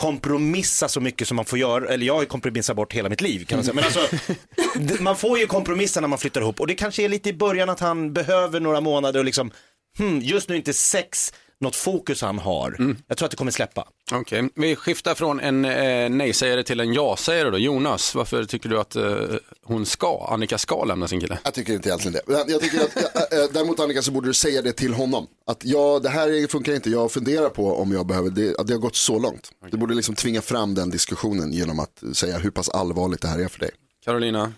[0.00, 3.20] kompromissa så mycket som man får göra, eller jag har ju kompromissat bort hela mitt
[3.20, 3.74] liv kan man säga.
[3.74, 4.00] Men alltså,
[4.78, 7.32] d- man får ju kompromissa när man flyttar ihop och det kanske är lite i
[7.32, 9.50] början att han behöver några månader och liksom,
[9.98, 12.96] hmm, just nu inte sex något fokus han har.
[13.08, 13.88] Jag tror att det kommer släppa.
[14.12, 17.58] Okej, vi skiftar från en eh, nej-sägare till en ja-sägare då.
[17.58, 19.16] Jonas, varför tycker du att, eh,
[19.64, 21.38] hon ska, Annika ska lämna sin kille?
[21.44, 22.44] Jag tycker inte egentligen det.
[22.48, 25.26] Jag tycker att, äh, äh, däremot Annika så borde du säga det till honom.
[25.46, 28.72] Att ja, det här funkar inte, jag funderar på om jag behöver, det, att det
[28.72, 29.50] har gått så långt.
[29.70, 33.38] Du borde liksom tvinga fram den diskussionen genom att säga hur pass allvarligt det här
[33.38, 33.70] är för dig.
[34.04, 34.52] Carolina,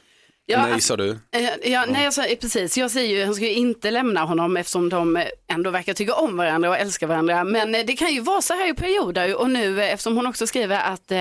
[0.50, 1.10] Ja, nej sa du?
[1.10, 2.78] Eh, Ja, nej, alltså, eh, precis.
[2.78, 6.14] Jag säger ju, hon ska ju inte lämna honom eftersom de eh, ändå verkar tycka
[6.14, 7.44] om varandra och älskar varandra.
[7.44, 10.80] Men det kan ju vara så här i perioder och nu eftersom hon också skriver
[10.80, 11.12] att,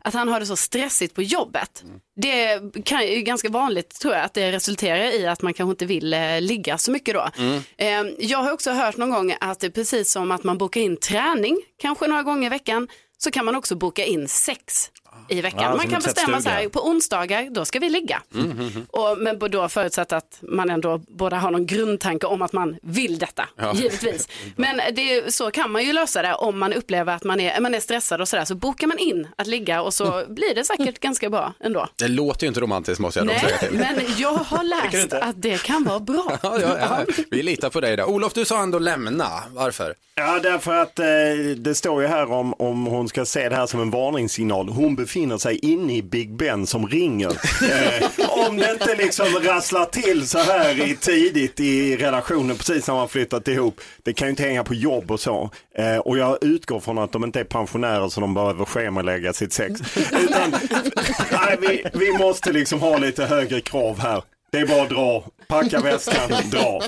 [0.00, 1.84] att han har det så stressigt på jobbet.
[2.16, 5.86] Det kan ju ganska vanligt tror jag att det resulterar i att man kanske inte
[5.86, 7.28] vill ligga så mycket då.
[7.76, 10.80] Eh, jag har också hört någon gång att det är precis som att man bokar
[10.80, 14.90] in träning, kanske några gånger i veckan, så kan man också boka in sex
[15.28, 15.62] i veckan.
[15.62, 18.22] Ja, man kan bestämma så här, på onsdagar, då ska vi ligga.
[18.90, 23.18] Och, men då förutsatt att man ändå båda har någon grundtanke om att man vill
[23.18, 24.28] detta, givetvis.
[24.56, 27.74] Men det, så kan man ju lösa det om man upplever att man är, man
[27.74, 28.44] är stressad och sådär.
[28.44, 31.88] Så bokar man in att ligga och så blir det säkert ganska bra ändå.
[31.96, 33.78] Det låter ju inte romantiskt måste jag Nej, säga till.
[33.78, 36.38] men jag har läst att det kan vara bra.
[36.42, 37.04] Ja, ja, ja.
[37.30, 38.04] Vi litar på dig där.
[38.04, 39.28] Olof, du sa ändå lämna.
[39.50, 39.94] Varför?
[40.14, 41.06] Ja, därför att eh,
[41.56, 44.68] det står ju här om, om hon ska se det här som en varningssignal.
[44.68, 47.30] Hon befinner befinner sig inne i Big Ben som ringer.
[47.30, 52.94] Eh, om det inte liksom rasslar till så här i, tidigt i relationen, precis när
[52.94, 53.80] man flyttat ihop.
[54.02, 55.50] Det kan ju inte hänga på jobb och så.
[55.78, 59.52] Eh, och jag utgår från att de inte är pensionärer så de behöver schemalägga sitt
[59.52, 59.80] sex.
[59.96, 60.50] Utan,
[61.32, 64.22] nej, vi, vi måste liksom ha lite högre krav här.
[64.54, 66.82] Det är bara att dra, packa väskan, dra.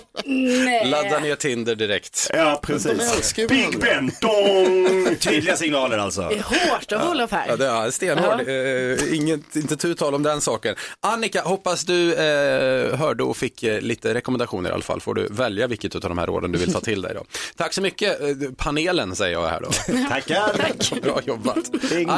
[0.84, 2.30] Ladda ner Tinder direkt.
[2.34, 3.34] Ja, precis.
[3.36, 3.78] Big.
[3.80, 5.16] Ben, dong!
[5.20, 6.28] Tydliga signaler alltså.
[6.28, 7.46] Det är hårt av Olof här.
[7.48, 8.40] Ja, det är stenhård.
[8.48, 10.74] Eh, inget, inte tu tal om den saken.
[11.00, 15.00] Annika, hoppas du eh, hörde och fick eh, lite rekommendationer i alla fall.
[15.00, 17.24] Får du välja vilket av de här råden du vill ta till dig då.
[17.56, 19.70] Tack så mycket, eh, panelen säger jag här då.
[20.08, 21.00] Tackar.
[21.00, 21.70] Bra jobbat.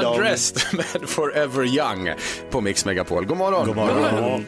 [0.05, 2.15] Undressed med Forever Young
[2.51, 3.25] på Mix Megapol.
[3.27, 3.67] God morgon.
[3.67, 4.47] God morgon.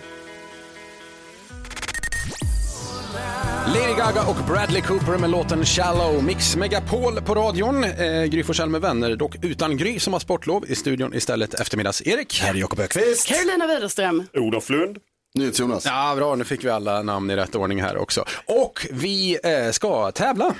[3.75, 6.25] Lady Gaga och Bradley Cooper med låten Shallow.
[6.25, 7.85] Mix Megapol på radion.
[7.85, 10.65] Eh, Gry Forssell med vänner, dock utan Gry som har sportlov.
[10.69, 12.41] I studion istället eftermiddags-Erik.
[12.43, 13.27] Här är Jakob Ökvist.
[13.29, 14.27] Carolina Widerström.
[14.35, 14.99] Olof Lund.
[15.35, 15.87] NyhetsJonas.
[15.87, 16.35] Ja, bra.
[16.35, 18.25] Nu fick vi alla namn i rätt ordning här också.
[18.47, 20.55] Och vi eh, ska tävla.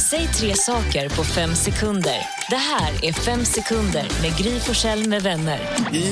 [0.00, 2.16] Säg tre saker på fem sekunder.
[2.50, 5.60] Det här är Fem sekunder med Gry Forssell med vänner.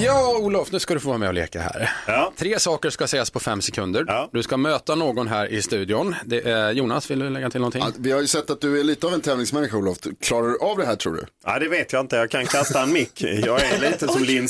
[0.04, 1.92] Ja, Olof, nu ska du få vara med och leka här.
[2.06, 2.32] Ja.
[2.36, 4.04] Tre saker ska sägas på fem sekunder.
[4.06, 4.28] Ja.
[4.32, 6.14] Du ska möta någon här i studion.
[6.24, 7.82] Det är Jonas, vill du lägga till någonting?
[7.86, 9.96] Ja, vi har ju sett att du är lite av en tävlingsmänniska Olof.
[10.22, 11.24] Klarar du av det här tror du?
[11.46, 12.16] Ja, det vet jag inte.
[12.16, 13.22] Jag kan kasta en mick.
[13.22, 14.48] Jag är lite som Linn.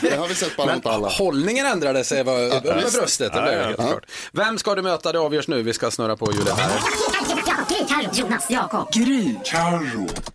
[0.00, 1.08] Det har vi sett på alla mot alla.
[1.08, 2.38] Hållningen ändrade sig var,
[2.74, 3.32] med bröstet.
[3.32, 4.04] Klart.
[4.32, 5.12] Vem ska du möta?
[5.12, 5.62] Det avgörs nu.
[5.62, 7.41] Vi ska snurra på hjulet här.
[8.12, 8.88] Jonas, Jakob.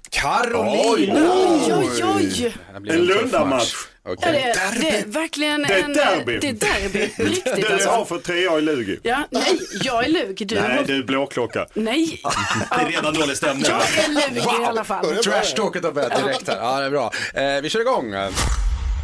[0.09, 1.31] Carolina!
[1.33, 2.53] Oj, oj, oj.
[2.73, 3.73] Det blir En tuff Lundamatch.
[4.05, 4.31] Ja, Okej.
[4.31, 5.93] det, är, det är verkligen Det är en...
[5.93, 6.39] derby.
[6.39, 7.07] Det är derby.
[7.17, 7.89] på Riktigt Du alltså.
[7.89, 8.99] har för tre, jag är Lugi.
[9.03, 10.47] Ja, nej, jag är lug.
[10.47, 11.65] Du Nej, du är blåklocka.
[11.73, 12.21] Nej,
[12.69, 13.65] Det är redan dålig stämning.
[13.67, 15.05] jag är lug i alla fall.
[15.05, 16.57] Trash-talket har börjat direkt här.
[16.57, 17.11] Ja, det är bra.
[17.33, 18.13] Eh, vi kör igång.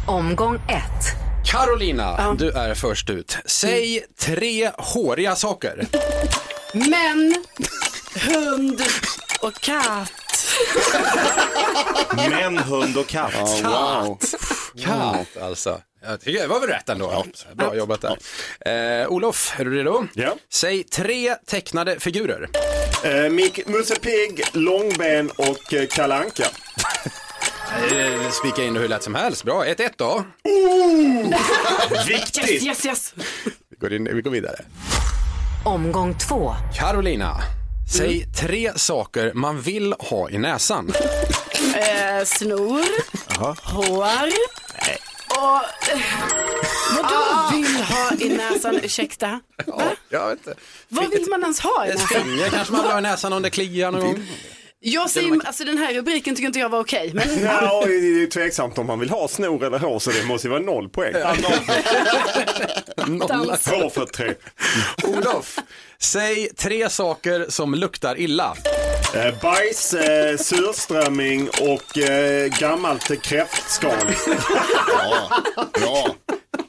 [0.06, 1.16] Omgång ett.
[1.46, 3.38] Carolina, du är först ut.
[3.46, 5.86] Säg tre håriga saker.
[6.72, 7.34] Män,
[8.20, 8.82] hund
[9.40, 10.12] och katt.
[12.16, 13.34] Män, hund och katt.
[13.64, 14.18] Wow.
[14.84, 15.80] Katt alltså.
[16.06, 17.24] Jag tycker det var väl rätt ändå.
[17.54, 19.02] Bra jobbat där.
[19.02, 20.06] Eh, Olof, är du redo?
[20.14, 20.34] Ja.
[20.52, 22.48] Säg tre tecknade figurer.
[23.04, 26.46] Eh, Mick, Musse Pigg, Långben och eh, Kalle Anka.
[27.92, 29.44] Eh, spika in det hur lätt som helst.
[29.44, 30.24] Bra, 1-1 då.
[31.92, 32.62] Yes, Viktigt.
[32.62, 33.14] yes, yes.
[33.70, 34.56] Vi går, in, vi går vidare.
[35.64, 36.54] Omgång två.
[36.78, 37.36] Carolina,
[37.92, 40.92] säg tre saker man vill ha i näsan.
[41.74, 42.84] Eh, snor,
[43.72, 44.28] hår
[45.28, 45.90] och...
[45.90, 46.00] Eh,
[46.96, 48.76] vadå vill ha i näsan?
[48.82, 49.40] Ursäkta?
[49.66, 49.82] Va?
[50.08, 50.54] Jag vet inte.
[50.88, 52.22] Vad vill man ens ha i Ett näsan?
[52.24, 54.26] finger kanske man vill ha i näsan om det kliar någon gång.
[54.86, 57.10] Jag säger, alltså den här rubriken tycker inte jag var okej.
[57.14, 60.24] Men Ja, och det är tveksamt om man vill ha snor eller hår så det
[60.24, 61.12] måste ju vara noll poäng.
[63.06, 63.56] Nolla.
[63.56, 64.34] Två för tre.
[65.04, 65.58] Olof,
[66.04, 68.56] säg tre saker som luktar illa.
[69.14, 73.92] Eh, bajs, eh, surströmming och eh, gammalt kräftskal.
[75.00, 75.42] Ja,
[75.80, 76.14] bra.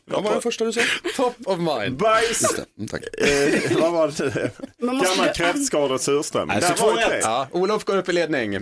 [0.07, 0.81] Vad var det första du sa?
[1.15, 1.97] Top of mind.
[1.97, 2.43] Bajs.
[2.77, 3.01] Mm, tack.
[3.17, 4.51] eh, vad var det?
[4.81, 6.55] Man måste- Gammalt kräftskal och surströmming.
[6.55, 7.19] Alltså, Där var det tre.
[7.23, 8.59] Ja, Olof går upp i ledning.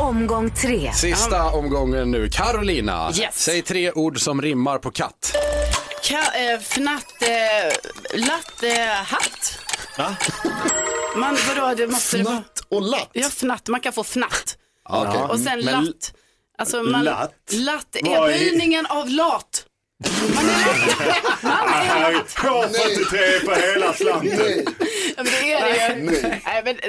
[0.00, 0.92] Omgång tre.
[0.94, 2.28] Sista omgången nu.
[2.32, 3.34] Carolina, Yes.
[3.44, 5.36] säg tre ord som rimmar på katt.
[6.02, 9.37] Ka- eh, fnatt, eh, latte, hatt.
[11.16, 12.34] Man, vadå, det måste det vara.
[12.36, 13.10] Fnatt och latt.
[13.12, 13.68] Ja, fnatt.
[13.68, 14.56] Man kan få fnatt.
[14.88, 15.20] Okej.
[15.22, 16.12] Och sen Men- latt.
[16.58, 17.34] Alltså man, Latt?
[17.52, 19.64] latt är- böjningen av lat.
[22.08, 24.64] H43 på hela slanten.
[25.16, 26.22] Ja, men det är det ju.
[26.44, 26.82] Nej, men eh,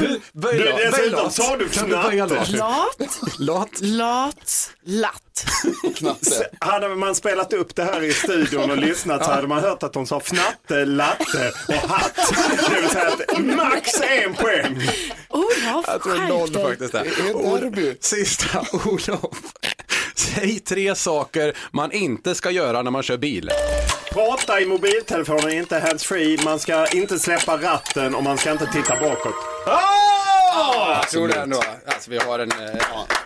[0.00, 0.20] den...
[0.32, 2.52] Du, dessutom sa du Kan du böja knatte.
[2.52, 2.96] lat?
[3.38, 4.70] Lat, Lat?
[4.84, 5.44] lat,
[6.00, 6.42] latt.
[6.60, 9.92] Hade man spelat upp det här i studion och lyssnat så hade man hört att
[9.92, 12.14] de sa fnatte, latte och hatt.
[12.68, 14.88] Det vill säga att max en poäng.
[15.28, 16.62] Olof, Jag tror skärp noll dig.
[16.64, 17.06] faktiskt där.
[17.34, 17.60] Och
[18.04, 19.36] Sista, Olof.
[20.34, 23.50] Säg tre saker man inte ska göra när man kör bil.
[24.12, 26.38] Prata i mobiltelefonen, inte handsfree.
[26.44, 29.34] Man ska inte släppa ratten och man ska inte titta bakåt.
[29.66, 31.62] Jag tror det ändå.
[31.86, 32.50] Alltså vi har en...
[32.50, 32.56] Eh,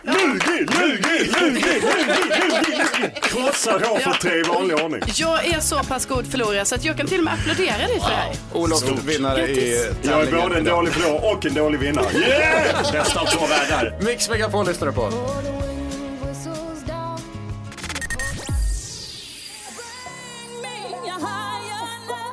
[0.03, 3.11] Lugi, lugi, lugi, lugi, lugi.
[3.21, 5.01] Krossar H43 i vanlig ordning.
[5.15, 7.99] Jag är så pass god förlorare så att jag kan till och med applådera dig
[7.99, 8.35] för det här.
[8.53, 12.17] Olof vinnare i Jag är både en dålig förlorare och en dålig vinnare.
[12.17, 12.91] Yeah!
[12.91, 13.97] Bästa av två världar.
[14.01, 15.11] Mix Megapol lyssnar du på.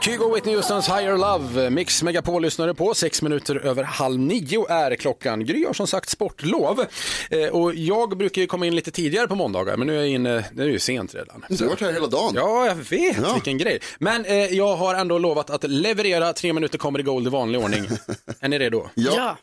[0.01, 2.95] Kygo Whitney Houstons Higher Love, Mix Megapol lyssnare på.
[2.95, 5.45] Sex minuter över halv nio är klockan.
[5.45, 6.87] Gry har som sagt sportlov.
[7.31, 10.09] Eh, och jag brukar ju komma in lite tidigare på måndagar, men nu är jag
[10.09, 11.45] inne, det är ju sent redan.
[11.49, 12.33] Du har varit här hela dagen.
[12.35, 13.35] Ja, jag vet.
[13.35, 13.81] Vilken grej.
[13.99, 17.89] Men eh, jag har ändå lovat att leverera tre minuter comedy gold i vanlig ordning.
[18.41, 18.89] är ni redo?
[18.95, 19.37] Ja.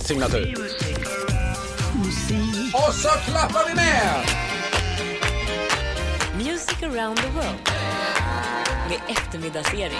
[0.00, 0.54] Signatur.
[2.72, 4.24] Och så klappar vi med!
[6.38, 7.74] Music around the world
[8.88, 9.98] med eftermiddagsserie.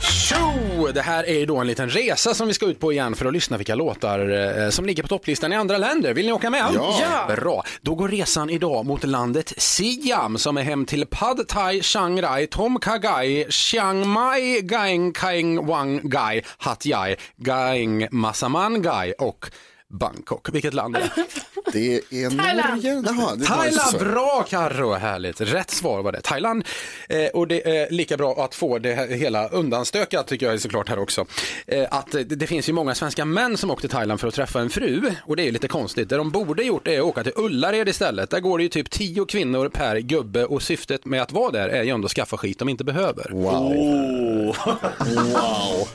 [0.00, 0.88] Tjo!
[0.94, 3.26] Det här är ju då en liten resa som vi ska ut på igen för
[3.26, 6.14] att lyssna vilka låtar eh, som ligger på topplistan i andra länder.
[6.14, 6.64] Vill ni åka med?
[6.74, 6.98] Ja.
[7.00, 7.34] Ja.
[7.36, 7.64] Bra.
[7.80, 12.46] Då går resan idag mot landet Siam som är hem till Pad Thai, Chiang Rai,
[12.46, 19.46] Tom Kha Gai, Chiang Mai, Gaeng Kaeng Wang Gai, Hat Yai, Gaeng Masaman Gai och
[19.92, 20.48] Bangkok.
[20.52, 21.10] Vilket land är det?
[21.72, 23.06] Det är Thailand.
[23.06, 25.40] Jaha, det Thailand, bra Carro, härligt.
[25.40, 26.20] Rätt svar var det.
[26.20, 26.64] Thailand.
[27.08, 30.98] Eh, och det är lika bra att få det hela undanstökat tycker jag såklart här
[30.98, 31.26] också.
[31.66, 34.34] Eh, att det, det finns ju många svenska män som åkte till Thailand för att
[34.34, 36.08] träffa en fru och det är lite konstigt.
[36.08, 38.30] Det de borde gjort är att åka till Ullared istället.
[38.30, 41.68] Där går det ju typ tio kvinnor per gubbe och syftet med att vara där
[41.68, 43.30] är ju ändå att skaffa skit de inte behöver.
[43.30, 44.56] Wow.
[44.98, 45.88] wow.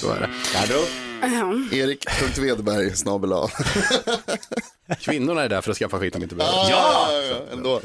[0.00, 1.11] Så är det.
[1.72, 3.32] Erik.Wedberg snabel.
[5.00, 6.70] Kvinnorna är där för att skaffa skit de inte behöver.
[6.70, 7.08] Ja,
[7.52, 7.80] ändå.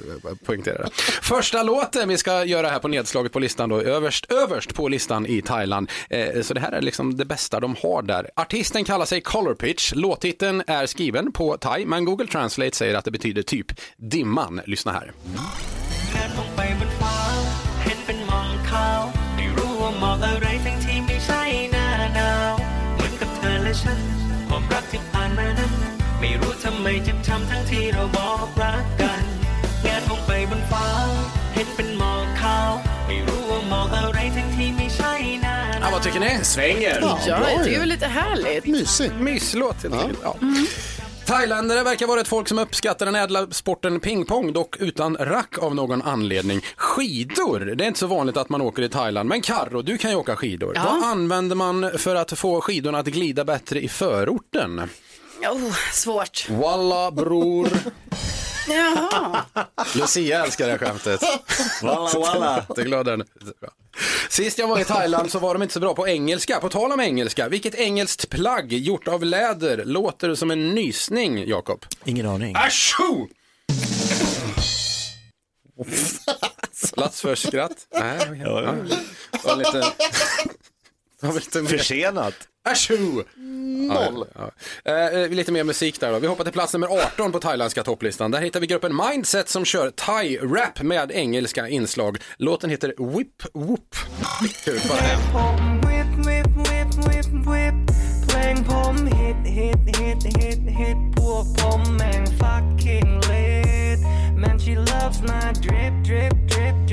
[0.45, 0.89] poängtera det.
[1.21, 5.25] Första låten vi ska göra här på nedslaget på listan då, överst, överst på listan
[5.25, 5.91] i Thailand.
[6.09, 8.29] Eh, så det här är liksom det bästa de har där.
[8.35, 9.93] Artisten kallar sig Color Pitch.
[9.95, 14.61] Låttiteln är skriven på thai, men Google Translate säger att det betyder typ dimman.
[14.65, 15.13] Lyssna här.
[19.99, 20.46] ม
[23.82, 23.98] ฉัน
[24.48, 25.72] ความรักที่ผ่านมานั้น
[26.20, 29.22] ไม่รู้ทำไมเจ็บช้ำทั้งที่เราบอกรักกัน
[29.86, 30.86] งานมองไปบนฟ้า
[31.54, 32.70] เห็นเป็นหมอกขาว
[33.06, 35.12] ไม่รู้ว่าหมอกอะไรทั้งที่ไม่ใช่
[35.42, 36.32] หน้าหนาว Ja, vad tycker ni?
[36.54, 36.96] Svänger.
[37.00, 38.64] Ja, jag tycker det var lite härligt.
[38.74, 39.10] Mysig.
[39.28, 40.20] Myslåt helt enkelt.
[40.22, 40.32] Ja.
[41.27, 45.75] Thailändare verkar vara ett folk som uppskattar den ädla sporten pingpong, dock utan rack av
[45.75, 46.61] någon anledning.
[46.75, 50.11] Skidor, det är inte så vanligt att man åker i Thailand, men Karro, du kan
[50.11, 50.71] ju åka skidor.
[50.75, 50.83] Ja.
[50.83, 54.79] Vad använder man för att få skidorna att glida bättre i förorten?
[55.51, 56.49] Oh, svårt.
[56.49, 57.69] Walla bror.
[58.67, 59.45] Jaha.
[59.95, 61.21] Lucia älskar det här skämtet.
[61.83, 62.65] Walla, walla.
[62.69, 63.23] Jätteglad den.
[64.29, 66.59] Sist jag var i Thailand så var de inte så bra på engelska.
[66.59, 71.85] På tal om engelska, vilket engelskt plagg gjort av läder låter som en nysning, Jakob?
[72.05, 72.55] Ingen aning.
[72.55, 73.27] Arsho!
[76.93, 77.87] Plats för skratt?
[77.93, 78.61] Nej, ja.
[79.31, 79.91] Det var lite...
[81.19, 81.63] Var lite.
[81.63, 82.33] Försenat.
[82.71, 83.23] Ashu!
[83.37, 83.87] Mm.
[83.87, 84.25] Noll.
[84.35, 84.51] Ja,
[84.83, 84.91] ja.
[84.91, 86.19] Eh, lite mer musik där då.
[86.19, 88.31] Vi hoppar till plats nummer 18 på thailändska topplistan.
[88.31, 92.17] Där hittar vi gruppen Mindset som kör thai-rap med engelska inslag.
[92.37, 93.95] Låten heter Whip Whoop.
[94.65, 95.17] Kul bara det.
[104.37, 106.86] Men she loves my drip, drip, drip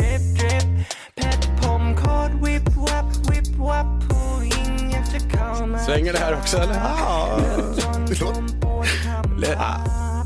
[6.04, 6.74] Svänger det här också eller?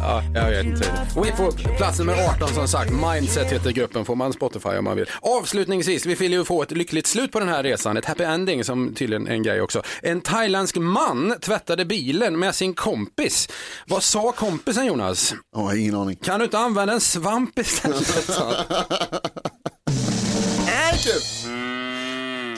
[0.00, 0.92] Ja, jag vet inte.
[1.22, 2.90] Whip Whoop, plats nummer 18 som sagt.
[2.90, 5.06] Mindset heter gruppen, får man Spotify om man vill.
[5.20, 7.96] Avslutningsvis, vi vill ju få ett lyckligt slut på den här resan.
[7.96, 9.82] Ett happy ending som tydligen är en grej också.
[10.02, 13.48] En thailändsk man tvättade bilen med sin kompis.
[13.86, 15.34] Vad sa kompisen Jonas?
[15.56, 16.16] Ja, ingen aning.
[16.16, 18.28] Kan du inte använda en svamp istället?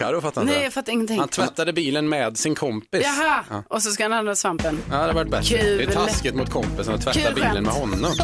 [0.00, 0.54] Karo fattar inte.
[0.54, 1.18] Nej, jag fattar ingenting.
[1.18, 3.02] Han tvättade bilen med sin kompis.
[3.04, 3.62] Jaha, Ja.
[3.68, 4.78] och så ska han använda svampen.
[4.88, 5.58] Ja, det hade varit bättre.
[5.58, 5.78] Kul.
[5.78, 7.66] Det är taskigt mot kompisen att tvätta Kul bilen skämt.
[7.66, 8.10] med honom.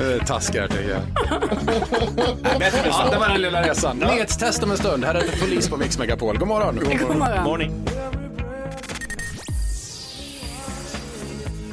[0.00, 1.00] Eh, Taskar tycker jag.
[2.84, 3.96] Ja, det var den lilla resan.
[3.98, 5.04] Nyhetstest om en stund.
[5.04, 6.38] Här är det polis på Mix Megapol.
[6.38, 6.78] God morgon.
[7.00, 7.44] God morgon.
[7.44, 7.72] Morning.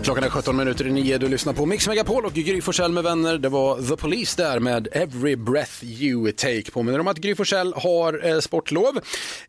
[0.03, 1.17] Klockan är 17 minuter i nio.
[1.17, 3.37] Du lyssnar på Mix Megapol och Gry Forssell med vänner.
[3.37, 6.71] Det var The Police där med Every Breath You Take.
[6.71, 8.99] Påminner om att Gry Forssell har eh, sportlov.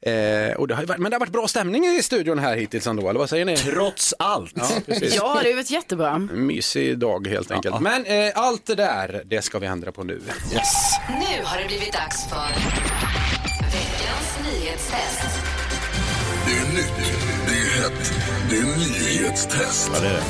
[0.02, 3.08] Eh, och det har, men det har varit bra stämning i studion här hittills ändå,
[3.08, 3.56] eller vad säger ni?
[3.56, 4.52] Trots allt.
[4.54, 5.14] Ja, precis.
[5.16, 6.18] Ja, det har varit jättebra.
[6.18, 7.80] Mysig dag helt enkelt.
[7.80, 10.20] Men eh, allt det där, det ska vi ändra på nu.
[10.52, 10.74] Yes.
[11.08, 12.48] Nu har det blivit dags för
[13.72, 15.22] veckans nyhetstest.
[16.46, 17.31] Det är nytt,
[18.52, 19.90] det är nyhetstest.
[19.94, 20.22] Ja, det är det.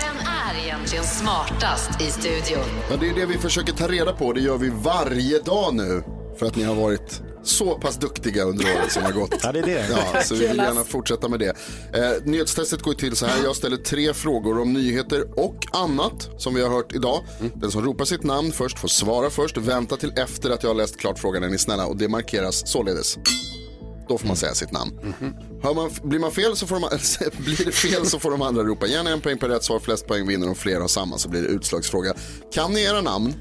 [0.00, 2.64] Vem är egentligen smartast i studion?
[2.90, 4.32] Ja, det är det vi försöker ta reda på.
[4.32, 6.02] Det gör vi varje dag nu.
[6.38, 9.34] För att ni har varit så pass duktiga under året som har gått.
[9.42, 9.88] Ja, det är det.
[9.90, 11.56] Ja, så vi vill gärna fortsätta med det.
[11.94, 13.44] Eh, nyhetstestet går till så här.
[13.44, 17.20] Jag ställer tre frågor om nyheter och annat som vi har hört idag.
[17.54, 19.56] Den som ropar sitt namn först får svara först.
[19.56, 21.86] Vänta till efter att jag har läst klart frågan är ni snälla.
[21.86, 23.18] Och det markeras således.
[24.08, 25.14] Då får man säga sitt namn.
[25.62, 26.88] Hör man, blir, man fel så får de,
[27.44, 28.86] blir det fel så får de andra ropa.
[28.86, 29.80] Gärna en poäng per rätt svar.
[29.80, 30.48] Flest poäng vinner.
[30.48, 32.14] Om flera har samma så blir det utslagsfråga.
[32.54, 33.34] Kan ni era namn?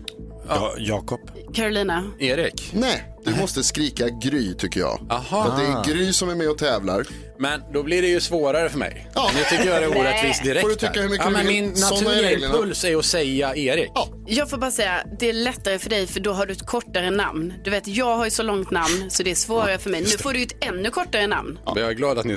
[0.48, 1.20] Ja, Jakob.
[1.54, 2.04] Carolina.
[2.20, 2.72] Erik?
[2.74, 5.00] Nej, du måste skrika Gry tycker jag.
[5.10, 5.44] Aha.
[5.44, 7.06] För att det är Gry som är med och tävlar.
[7.40, 9.08] Men då blir det ju svårare för mig.
[9.16, 9.32] Ja.
[9.36, 11.48] Nu tycker jag det är orättvist direkt Får du tycka hur mycket ja, du men
[11.48, 11.62] vill.
[11.64, 12.54] Min Såna är naturliga reglerna.
[12.56, 13.92] impuls är att säga Erik.
[14.28, 17.10] Jag får bara säga, det är lättare för dig för då har du ett kortare
[17.12, 17.54] namn.
[17.64, 20.02] Du vet, jag har ju så långt namn så det är svårare för mig.
[20.02, 21.60] Nu får du ju ett ännu kortare namn.
[21.66, 22.34] Men jag är glad att ni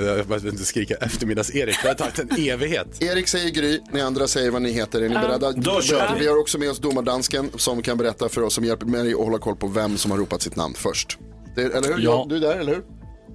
[0.48, 1.76] inte skrika eftermiddags-Erik.
[1.82, 3.02] Det har tagit en evighet.
[3.02, 5.02] Erik säger Gry, ni andra säger vad ni heter.
[5.02, 5.20] Är ni Ja.
[5.20, 5.52] beredda?
[5.52, 6.20] Då kör vi.
[6.20, 9.18] Vi har också med oss domardansken som kan berätta för oss, som hjälper mig att
[9.18, 11.18] hålla koll på vem som har ropat sitt namn först.
[11.56, 12.04] Det, eller hur?
[12.04, 12.26] Ja.
[12.28, 12.82] Du är där, eller hur?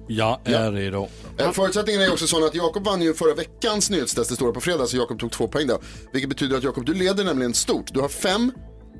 [0.08, 1.08] Jag är redo.
[1.38, 4.60] Eh, Förutsättningen är också sån att Jakob vann ju förra veckans nyhetstest, det står på
[4.60, 5.78] fredag, så Jakob tog två poäng då.
[6.12, 7.94] Vilket betyder att Jakob, du leder nämligen stort.
[7.94, 8.52] Du har fem,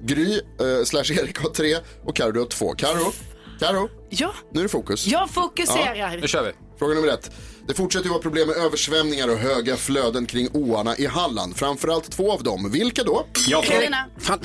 [0.04, 2.72] Gry eh, slash Erik har tre och Karo du har två.
[2.74, 3.12] Karo,
[3.60, 5.06] Karo, Ja, nu är det fokus.
[5.06, 6.18] jag fokuserar.
[6.20, 6.52] Nu kör vi.
[6.78, 7.30] Fråga nummer ett.
[7.68, 11.56] Det fortsätter ju vara problem med översvämningar och höga flöden kring åarna i Halland.
[11.56, 12.70] Framförallt två av dem.
[12.72, 13.26] Vilka då?
[13.48, 13.70] Jakob.
[13.70, 13.96] Carolina.
[14.18, 14.38] Fan.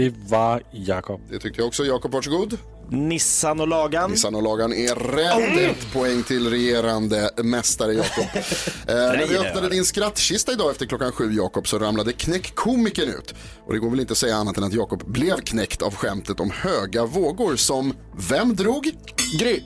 [0.00, 1.20] Det var Jakob.
[1.30, 1.84] Det tyckte jag också.
[1.84, 2.58] Jakob, varsågod.
[2.88, 4.10] Nissan och Lagan.
[4.10, 5.76] Nissan och Lagan är rätt.
[5.76, 8.24] Ett poäng till regerande mästare Jakob.
[8.34, 13.34] eh, när vi öppnade din skrattkista idag efter klockan sju Jakob så ramlade knäckkomikern ut.
[13.66, 16.40] Och det går väl inte att säga annat än att Jakob blev knäckt av skämtet
[16.40, 17.94] om höga vågor som
[18.28, 18.90] vem drog?
[19.38, 19.62] Gry.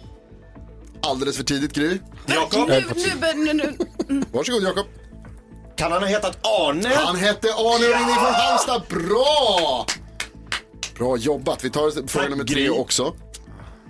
[1.02, 1.98] Alldeles för tidigt Gry.
[2.26, 2.68] Jakob.
[2.68, 2.84] Nu,
[3.34, 3.76] nu, nu,
[4.08, 4.22] nu.
[4.32, 4.86] Varsågod Jakob.
[5.76, 6.88] Kan han ha hetat Arne?
[6.94, 8.82] Han hette Arne och ringde från Halmstad.
[8.88, 9.86] Bra!
[10.98, 11.64] Bra jobbat.
[11.64, 13.14] Vi tar fråga nummer tre också.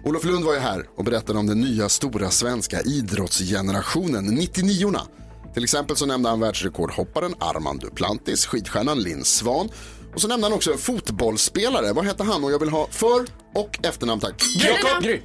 [0.05, 5.01] Olof Lund var ju här och berättade om den nya stora svenska idrottsgenerationen, 99orna.
[5.55, 9.69] Till exempel så nämnde han världsrekordhopparen Armand Duplantis, skidstjärnan Linn Svan
[10.15, 11.93] och så nämnde han också en fotbollsspelare.
[11.93, 12.45] Vad hette han?
[12.45, 14.43] Och jag vill ha för och efternamn tack.
[14.57, 15.03] Jakob.
[15.03, 15.21] Gry.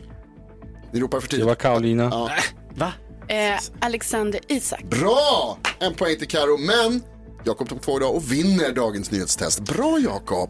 [0.94, 1.46] Ni ropar för Det tidigt.
[1.46, 2.04] var Karolina.
[2.04, 2.30] Ja.
[2.76, 2.94] Va?
[3.28, 4.84] Eh, Alexander Isak.
[4.84, 5.58] Bra!
[5.80, 7.02] En poäng till Karo, men
[7.46, 9.60] Jakob tog två idag och vinner dagens nyhetstest.
[9.60, 10.50] Bra Jakob!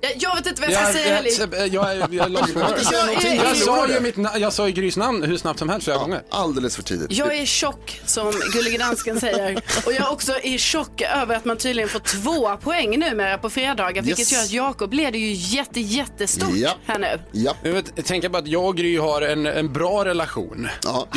[0.00, 1.30] Jag, jag vet inte vad jag ska säga heller.
[1.74, 2.60] jag, jag, jag, jag, någonting.
[3.42, 5.84] jag, sa Jag ju mitt, na- jag sa ju Grys namn hur snabbt som helst
[5.84, 6.22] flera gånger.
[6.30, 7.12] Alldeles för tidigt.
[7.12, 9.62] Jag är tjock som Gullige Dansken säger.
[9.86, 13.50] Och jag är också i chock över att man tydligen får två poäng numera på
[13.50, 14.02] fredagar.
[14.02, 14.32] Vilket Yes.
[14.32, 16.70] gör att Jakob leder ju jätte, jättestort Ja.
[16.86, 17.20] här nu.
[17.32, 17.54] Ja.
[17.62, 20.68] Jag vet, tänker bara att jag och Gry har en, en bra relation.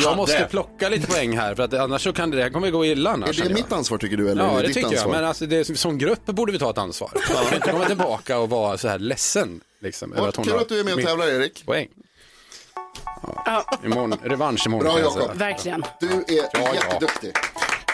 [0.02, 0.44] jag måste det.
[0.44, 3.10] plocka lite poäng här för att annars så kan det, det här kommer gå illa
[3.10, 3.28] annars.
[3.28, 3.56] Är det känner jag.
[3.56, 4.94] mitt ansvar tycker du eller är Ja, det det ditt tycker jag.
[4.96, 5.12] ansvar?
[5.12, 7.10] Men alltså, det, är- som grupp borde vi ta ett ansvar.
[7.14, 9.60] Jag kan inte komma tillbaka och vara så här ledsen.
[9.78, 11.66] Liksom, över Ja, att hon kul har att du är med och tävlar Erik.
[11.66, 11.88] Poäng.
[13.44, 13.64] Ja.
[13.84, 15.36] Imorgon, revansch imorgon Bra kan jag Jakob.
[15.38, 15.84] Verkligen.
[16.00, 17.32] Du är jätteduktig.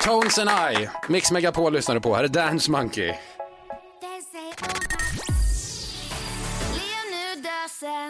[0.04, 2.14] Tones and I, Mix Megapol lyssnar du på.
[2.14, 3.14] Här är Dance Monkey.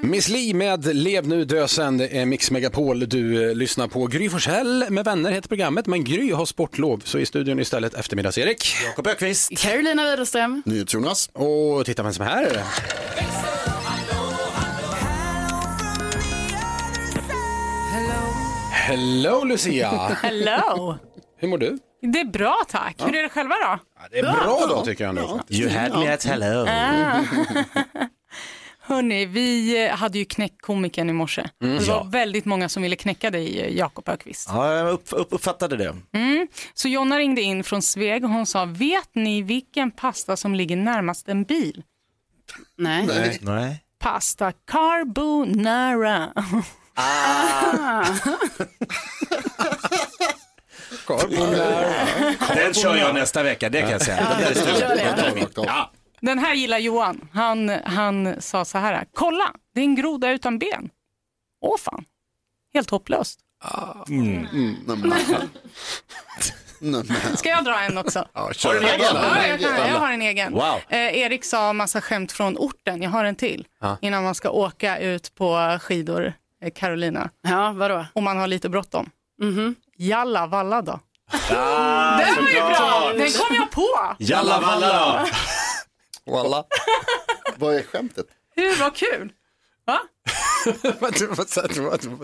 [0.03, 3.09] Miss Li med Lev nu dösen, det är Mix Megapol.
[3.09, 7.19] Du eh, lyssnar på Gry Forssell med vänner heter programmet, men Gry har sportlov så
[7.19, 8.75] i studion istället eftermiddags-Erik.
[8.85, 9.59] Jakob Ökvist.
[9.59, 10.63] Carolina Widerström.
[10.67, 11.31] NyhetsJonas.
[11.33, 12.63] Och titta vem som är här.
[18.73, 19.91] Hello Lucia!
[20.23, 20.97] Hello!
[21.37, 21.79] Hur mår du?
[22.13, 22.95] Det är bra tack.
[22.99, 23.79] Hur är det själva då?
[24.11, 25.41] Det är bra då tycker jag nog.
[25.49, 26.67] You had me at hello.
[28.89, 31.49] Hörni, vi hade ju knäckt komikern i morse.
[31.63, 31.79] Mm.
[31.79, 32.03] Det var Ja.
[32.03, 34.49] väldigt många som ville knäcka dig, Jakob Ökvist.
[34.53, 35.97] Ja, jag upp, upp, uppfattade det.
[36.13, 36.49] Mm.
[36.75, 40.77] Så Jonna ringde in från Sveg och hon sa, vet ni vilken pasta som ligger
[40.77, 41.83] närmast en bil?
[42.79, 43.07] Nej.
[43.07, 43.39] Nej.
[43.41, 43.83] Nej.
[43.99, 46.33] Pasta carbonara.
[46.95, 48.05] Ah.
[51.07, 51.91] Carbonara.
[52.55, 54.27] Den kör jag nästa vecka, det kan jag säga.
[54.81, 55.47] Gör det.
[55.57, 55.91] Ja.
[56.21, 57.29] Den här gillar Johan.
[57.33, 60.91] Han, han sa så här, kolla, det är en groda utan ben.
[61.61, 62.05] Åh fan,
[62.75, 63.41] helt hopplöst.
[64.09, 64.47] Mm,
[64.87, 65.01] nej, men.
[66.81, 67.37] Nej, men.
[67.37, 68.29] Ska jag dra en också?
[68.33, 69.01] Ja, Har du en egen?
[69.15, 70.53] Ja, jag, kan, jag har en egen.
[70.53, 70.81] Wow.
[70.89, 73.67] Eh, Erik sa massa skämt från orten, jag har en till.
[73.81, 73.97] Ja.
[74.03, 77.31] Innan man ska åka ut på skidor, eh, Carolina.
[77.43, 78.07] Ja, vadå?
[78.13, 79.11] Och man har lite bråttom.
[79.43, 79.75] Mhm.
[79.97, 81.01] Jalla valla då.
[81.51, 83.87] Ah, Den var ju bra, den kom jag på.
[84.19, 85.27] Jalla valla då.
[86.29, 86.65] Walla.
[87.57, 88.27] Vad är skämtet?
[88.57, 89.33] Hur var kul?
[89.87, 90.01] Va?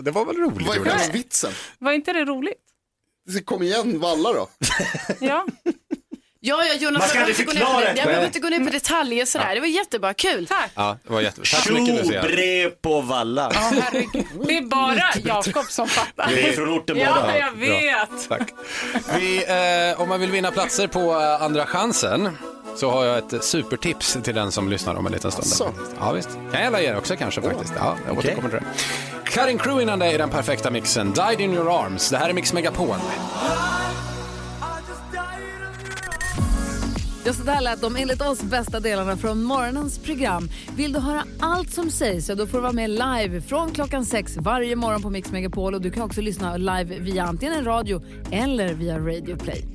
[0.03, 1.51] Det var väl roligt Vad är själva vitsen?
[1.79, 2.61] Var inte det roligt?
[3.45, 4.49] Kom igen, valla då.
[5.19, 5.45] Ja.
[6.47, 7.97] Ja, ja, Jonas, Man ska jag aldrig behöver inte gå ner på förklara det.
[7.99, 9.55] Jag behöver inte gå ner på detaljer sådär.
[9.55, 10.47] Det var jättebra, kul.
[10.47, 10.71] Tack.
[10.75, 11.45] Ja, det var jättebra.
[11.53, 12.71] Tack så mycket Lucia.
[12.81, 13.51] På valla.
[13.53, 14.25] Ja, herregud.
[14.47, 16.29] Det är bara Jakob som fattar.
[16.29, 17.37] Vi är från orten Ja, båda.
[17.37, 18.29] jag vet.
[18.29, 18.49] Tack.
[19.19, 19.45] Vi,
[19.93, 22.37] eh, om man vill vinna platser på eh, Andra chansen
[22.75, 25.45] så har jag ett supertips till den som lyssnar om en liten stund.
[25.45, 25.69] Asså?
[25.99, 26.29] Ja, visst.
[26.51, 27.73] Kan jag ge er också kanske faktiskt.
[27.77, 28.65] Ja, jag återkommer till det.
[29.31, 31.13] Cutting Crew innan det är den perfekta mixen.
[31.13, 32.09] Died in your arms.
[32.09, 32.95] Det här är Mix Megapol.
[37.25, 40.49] Ja, så där lät de enligt oss bästa delarna från morgonens program.
[40.75, 44.05] Vill du höra allt som sägs så då får du vara med live från klockan
[44.05, 45.73] sex varje morgon på Mix Megapol.
[45.73, 48.01] Och du kan också lyssna live via antingen en radio
[48.31, 49.74] eller via Radio Play.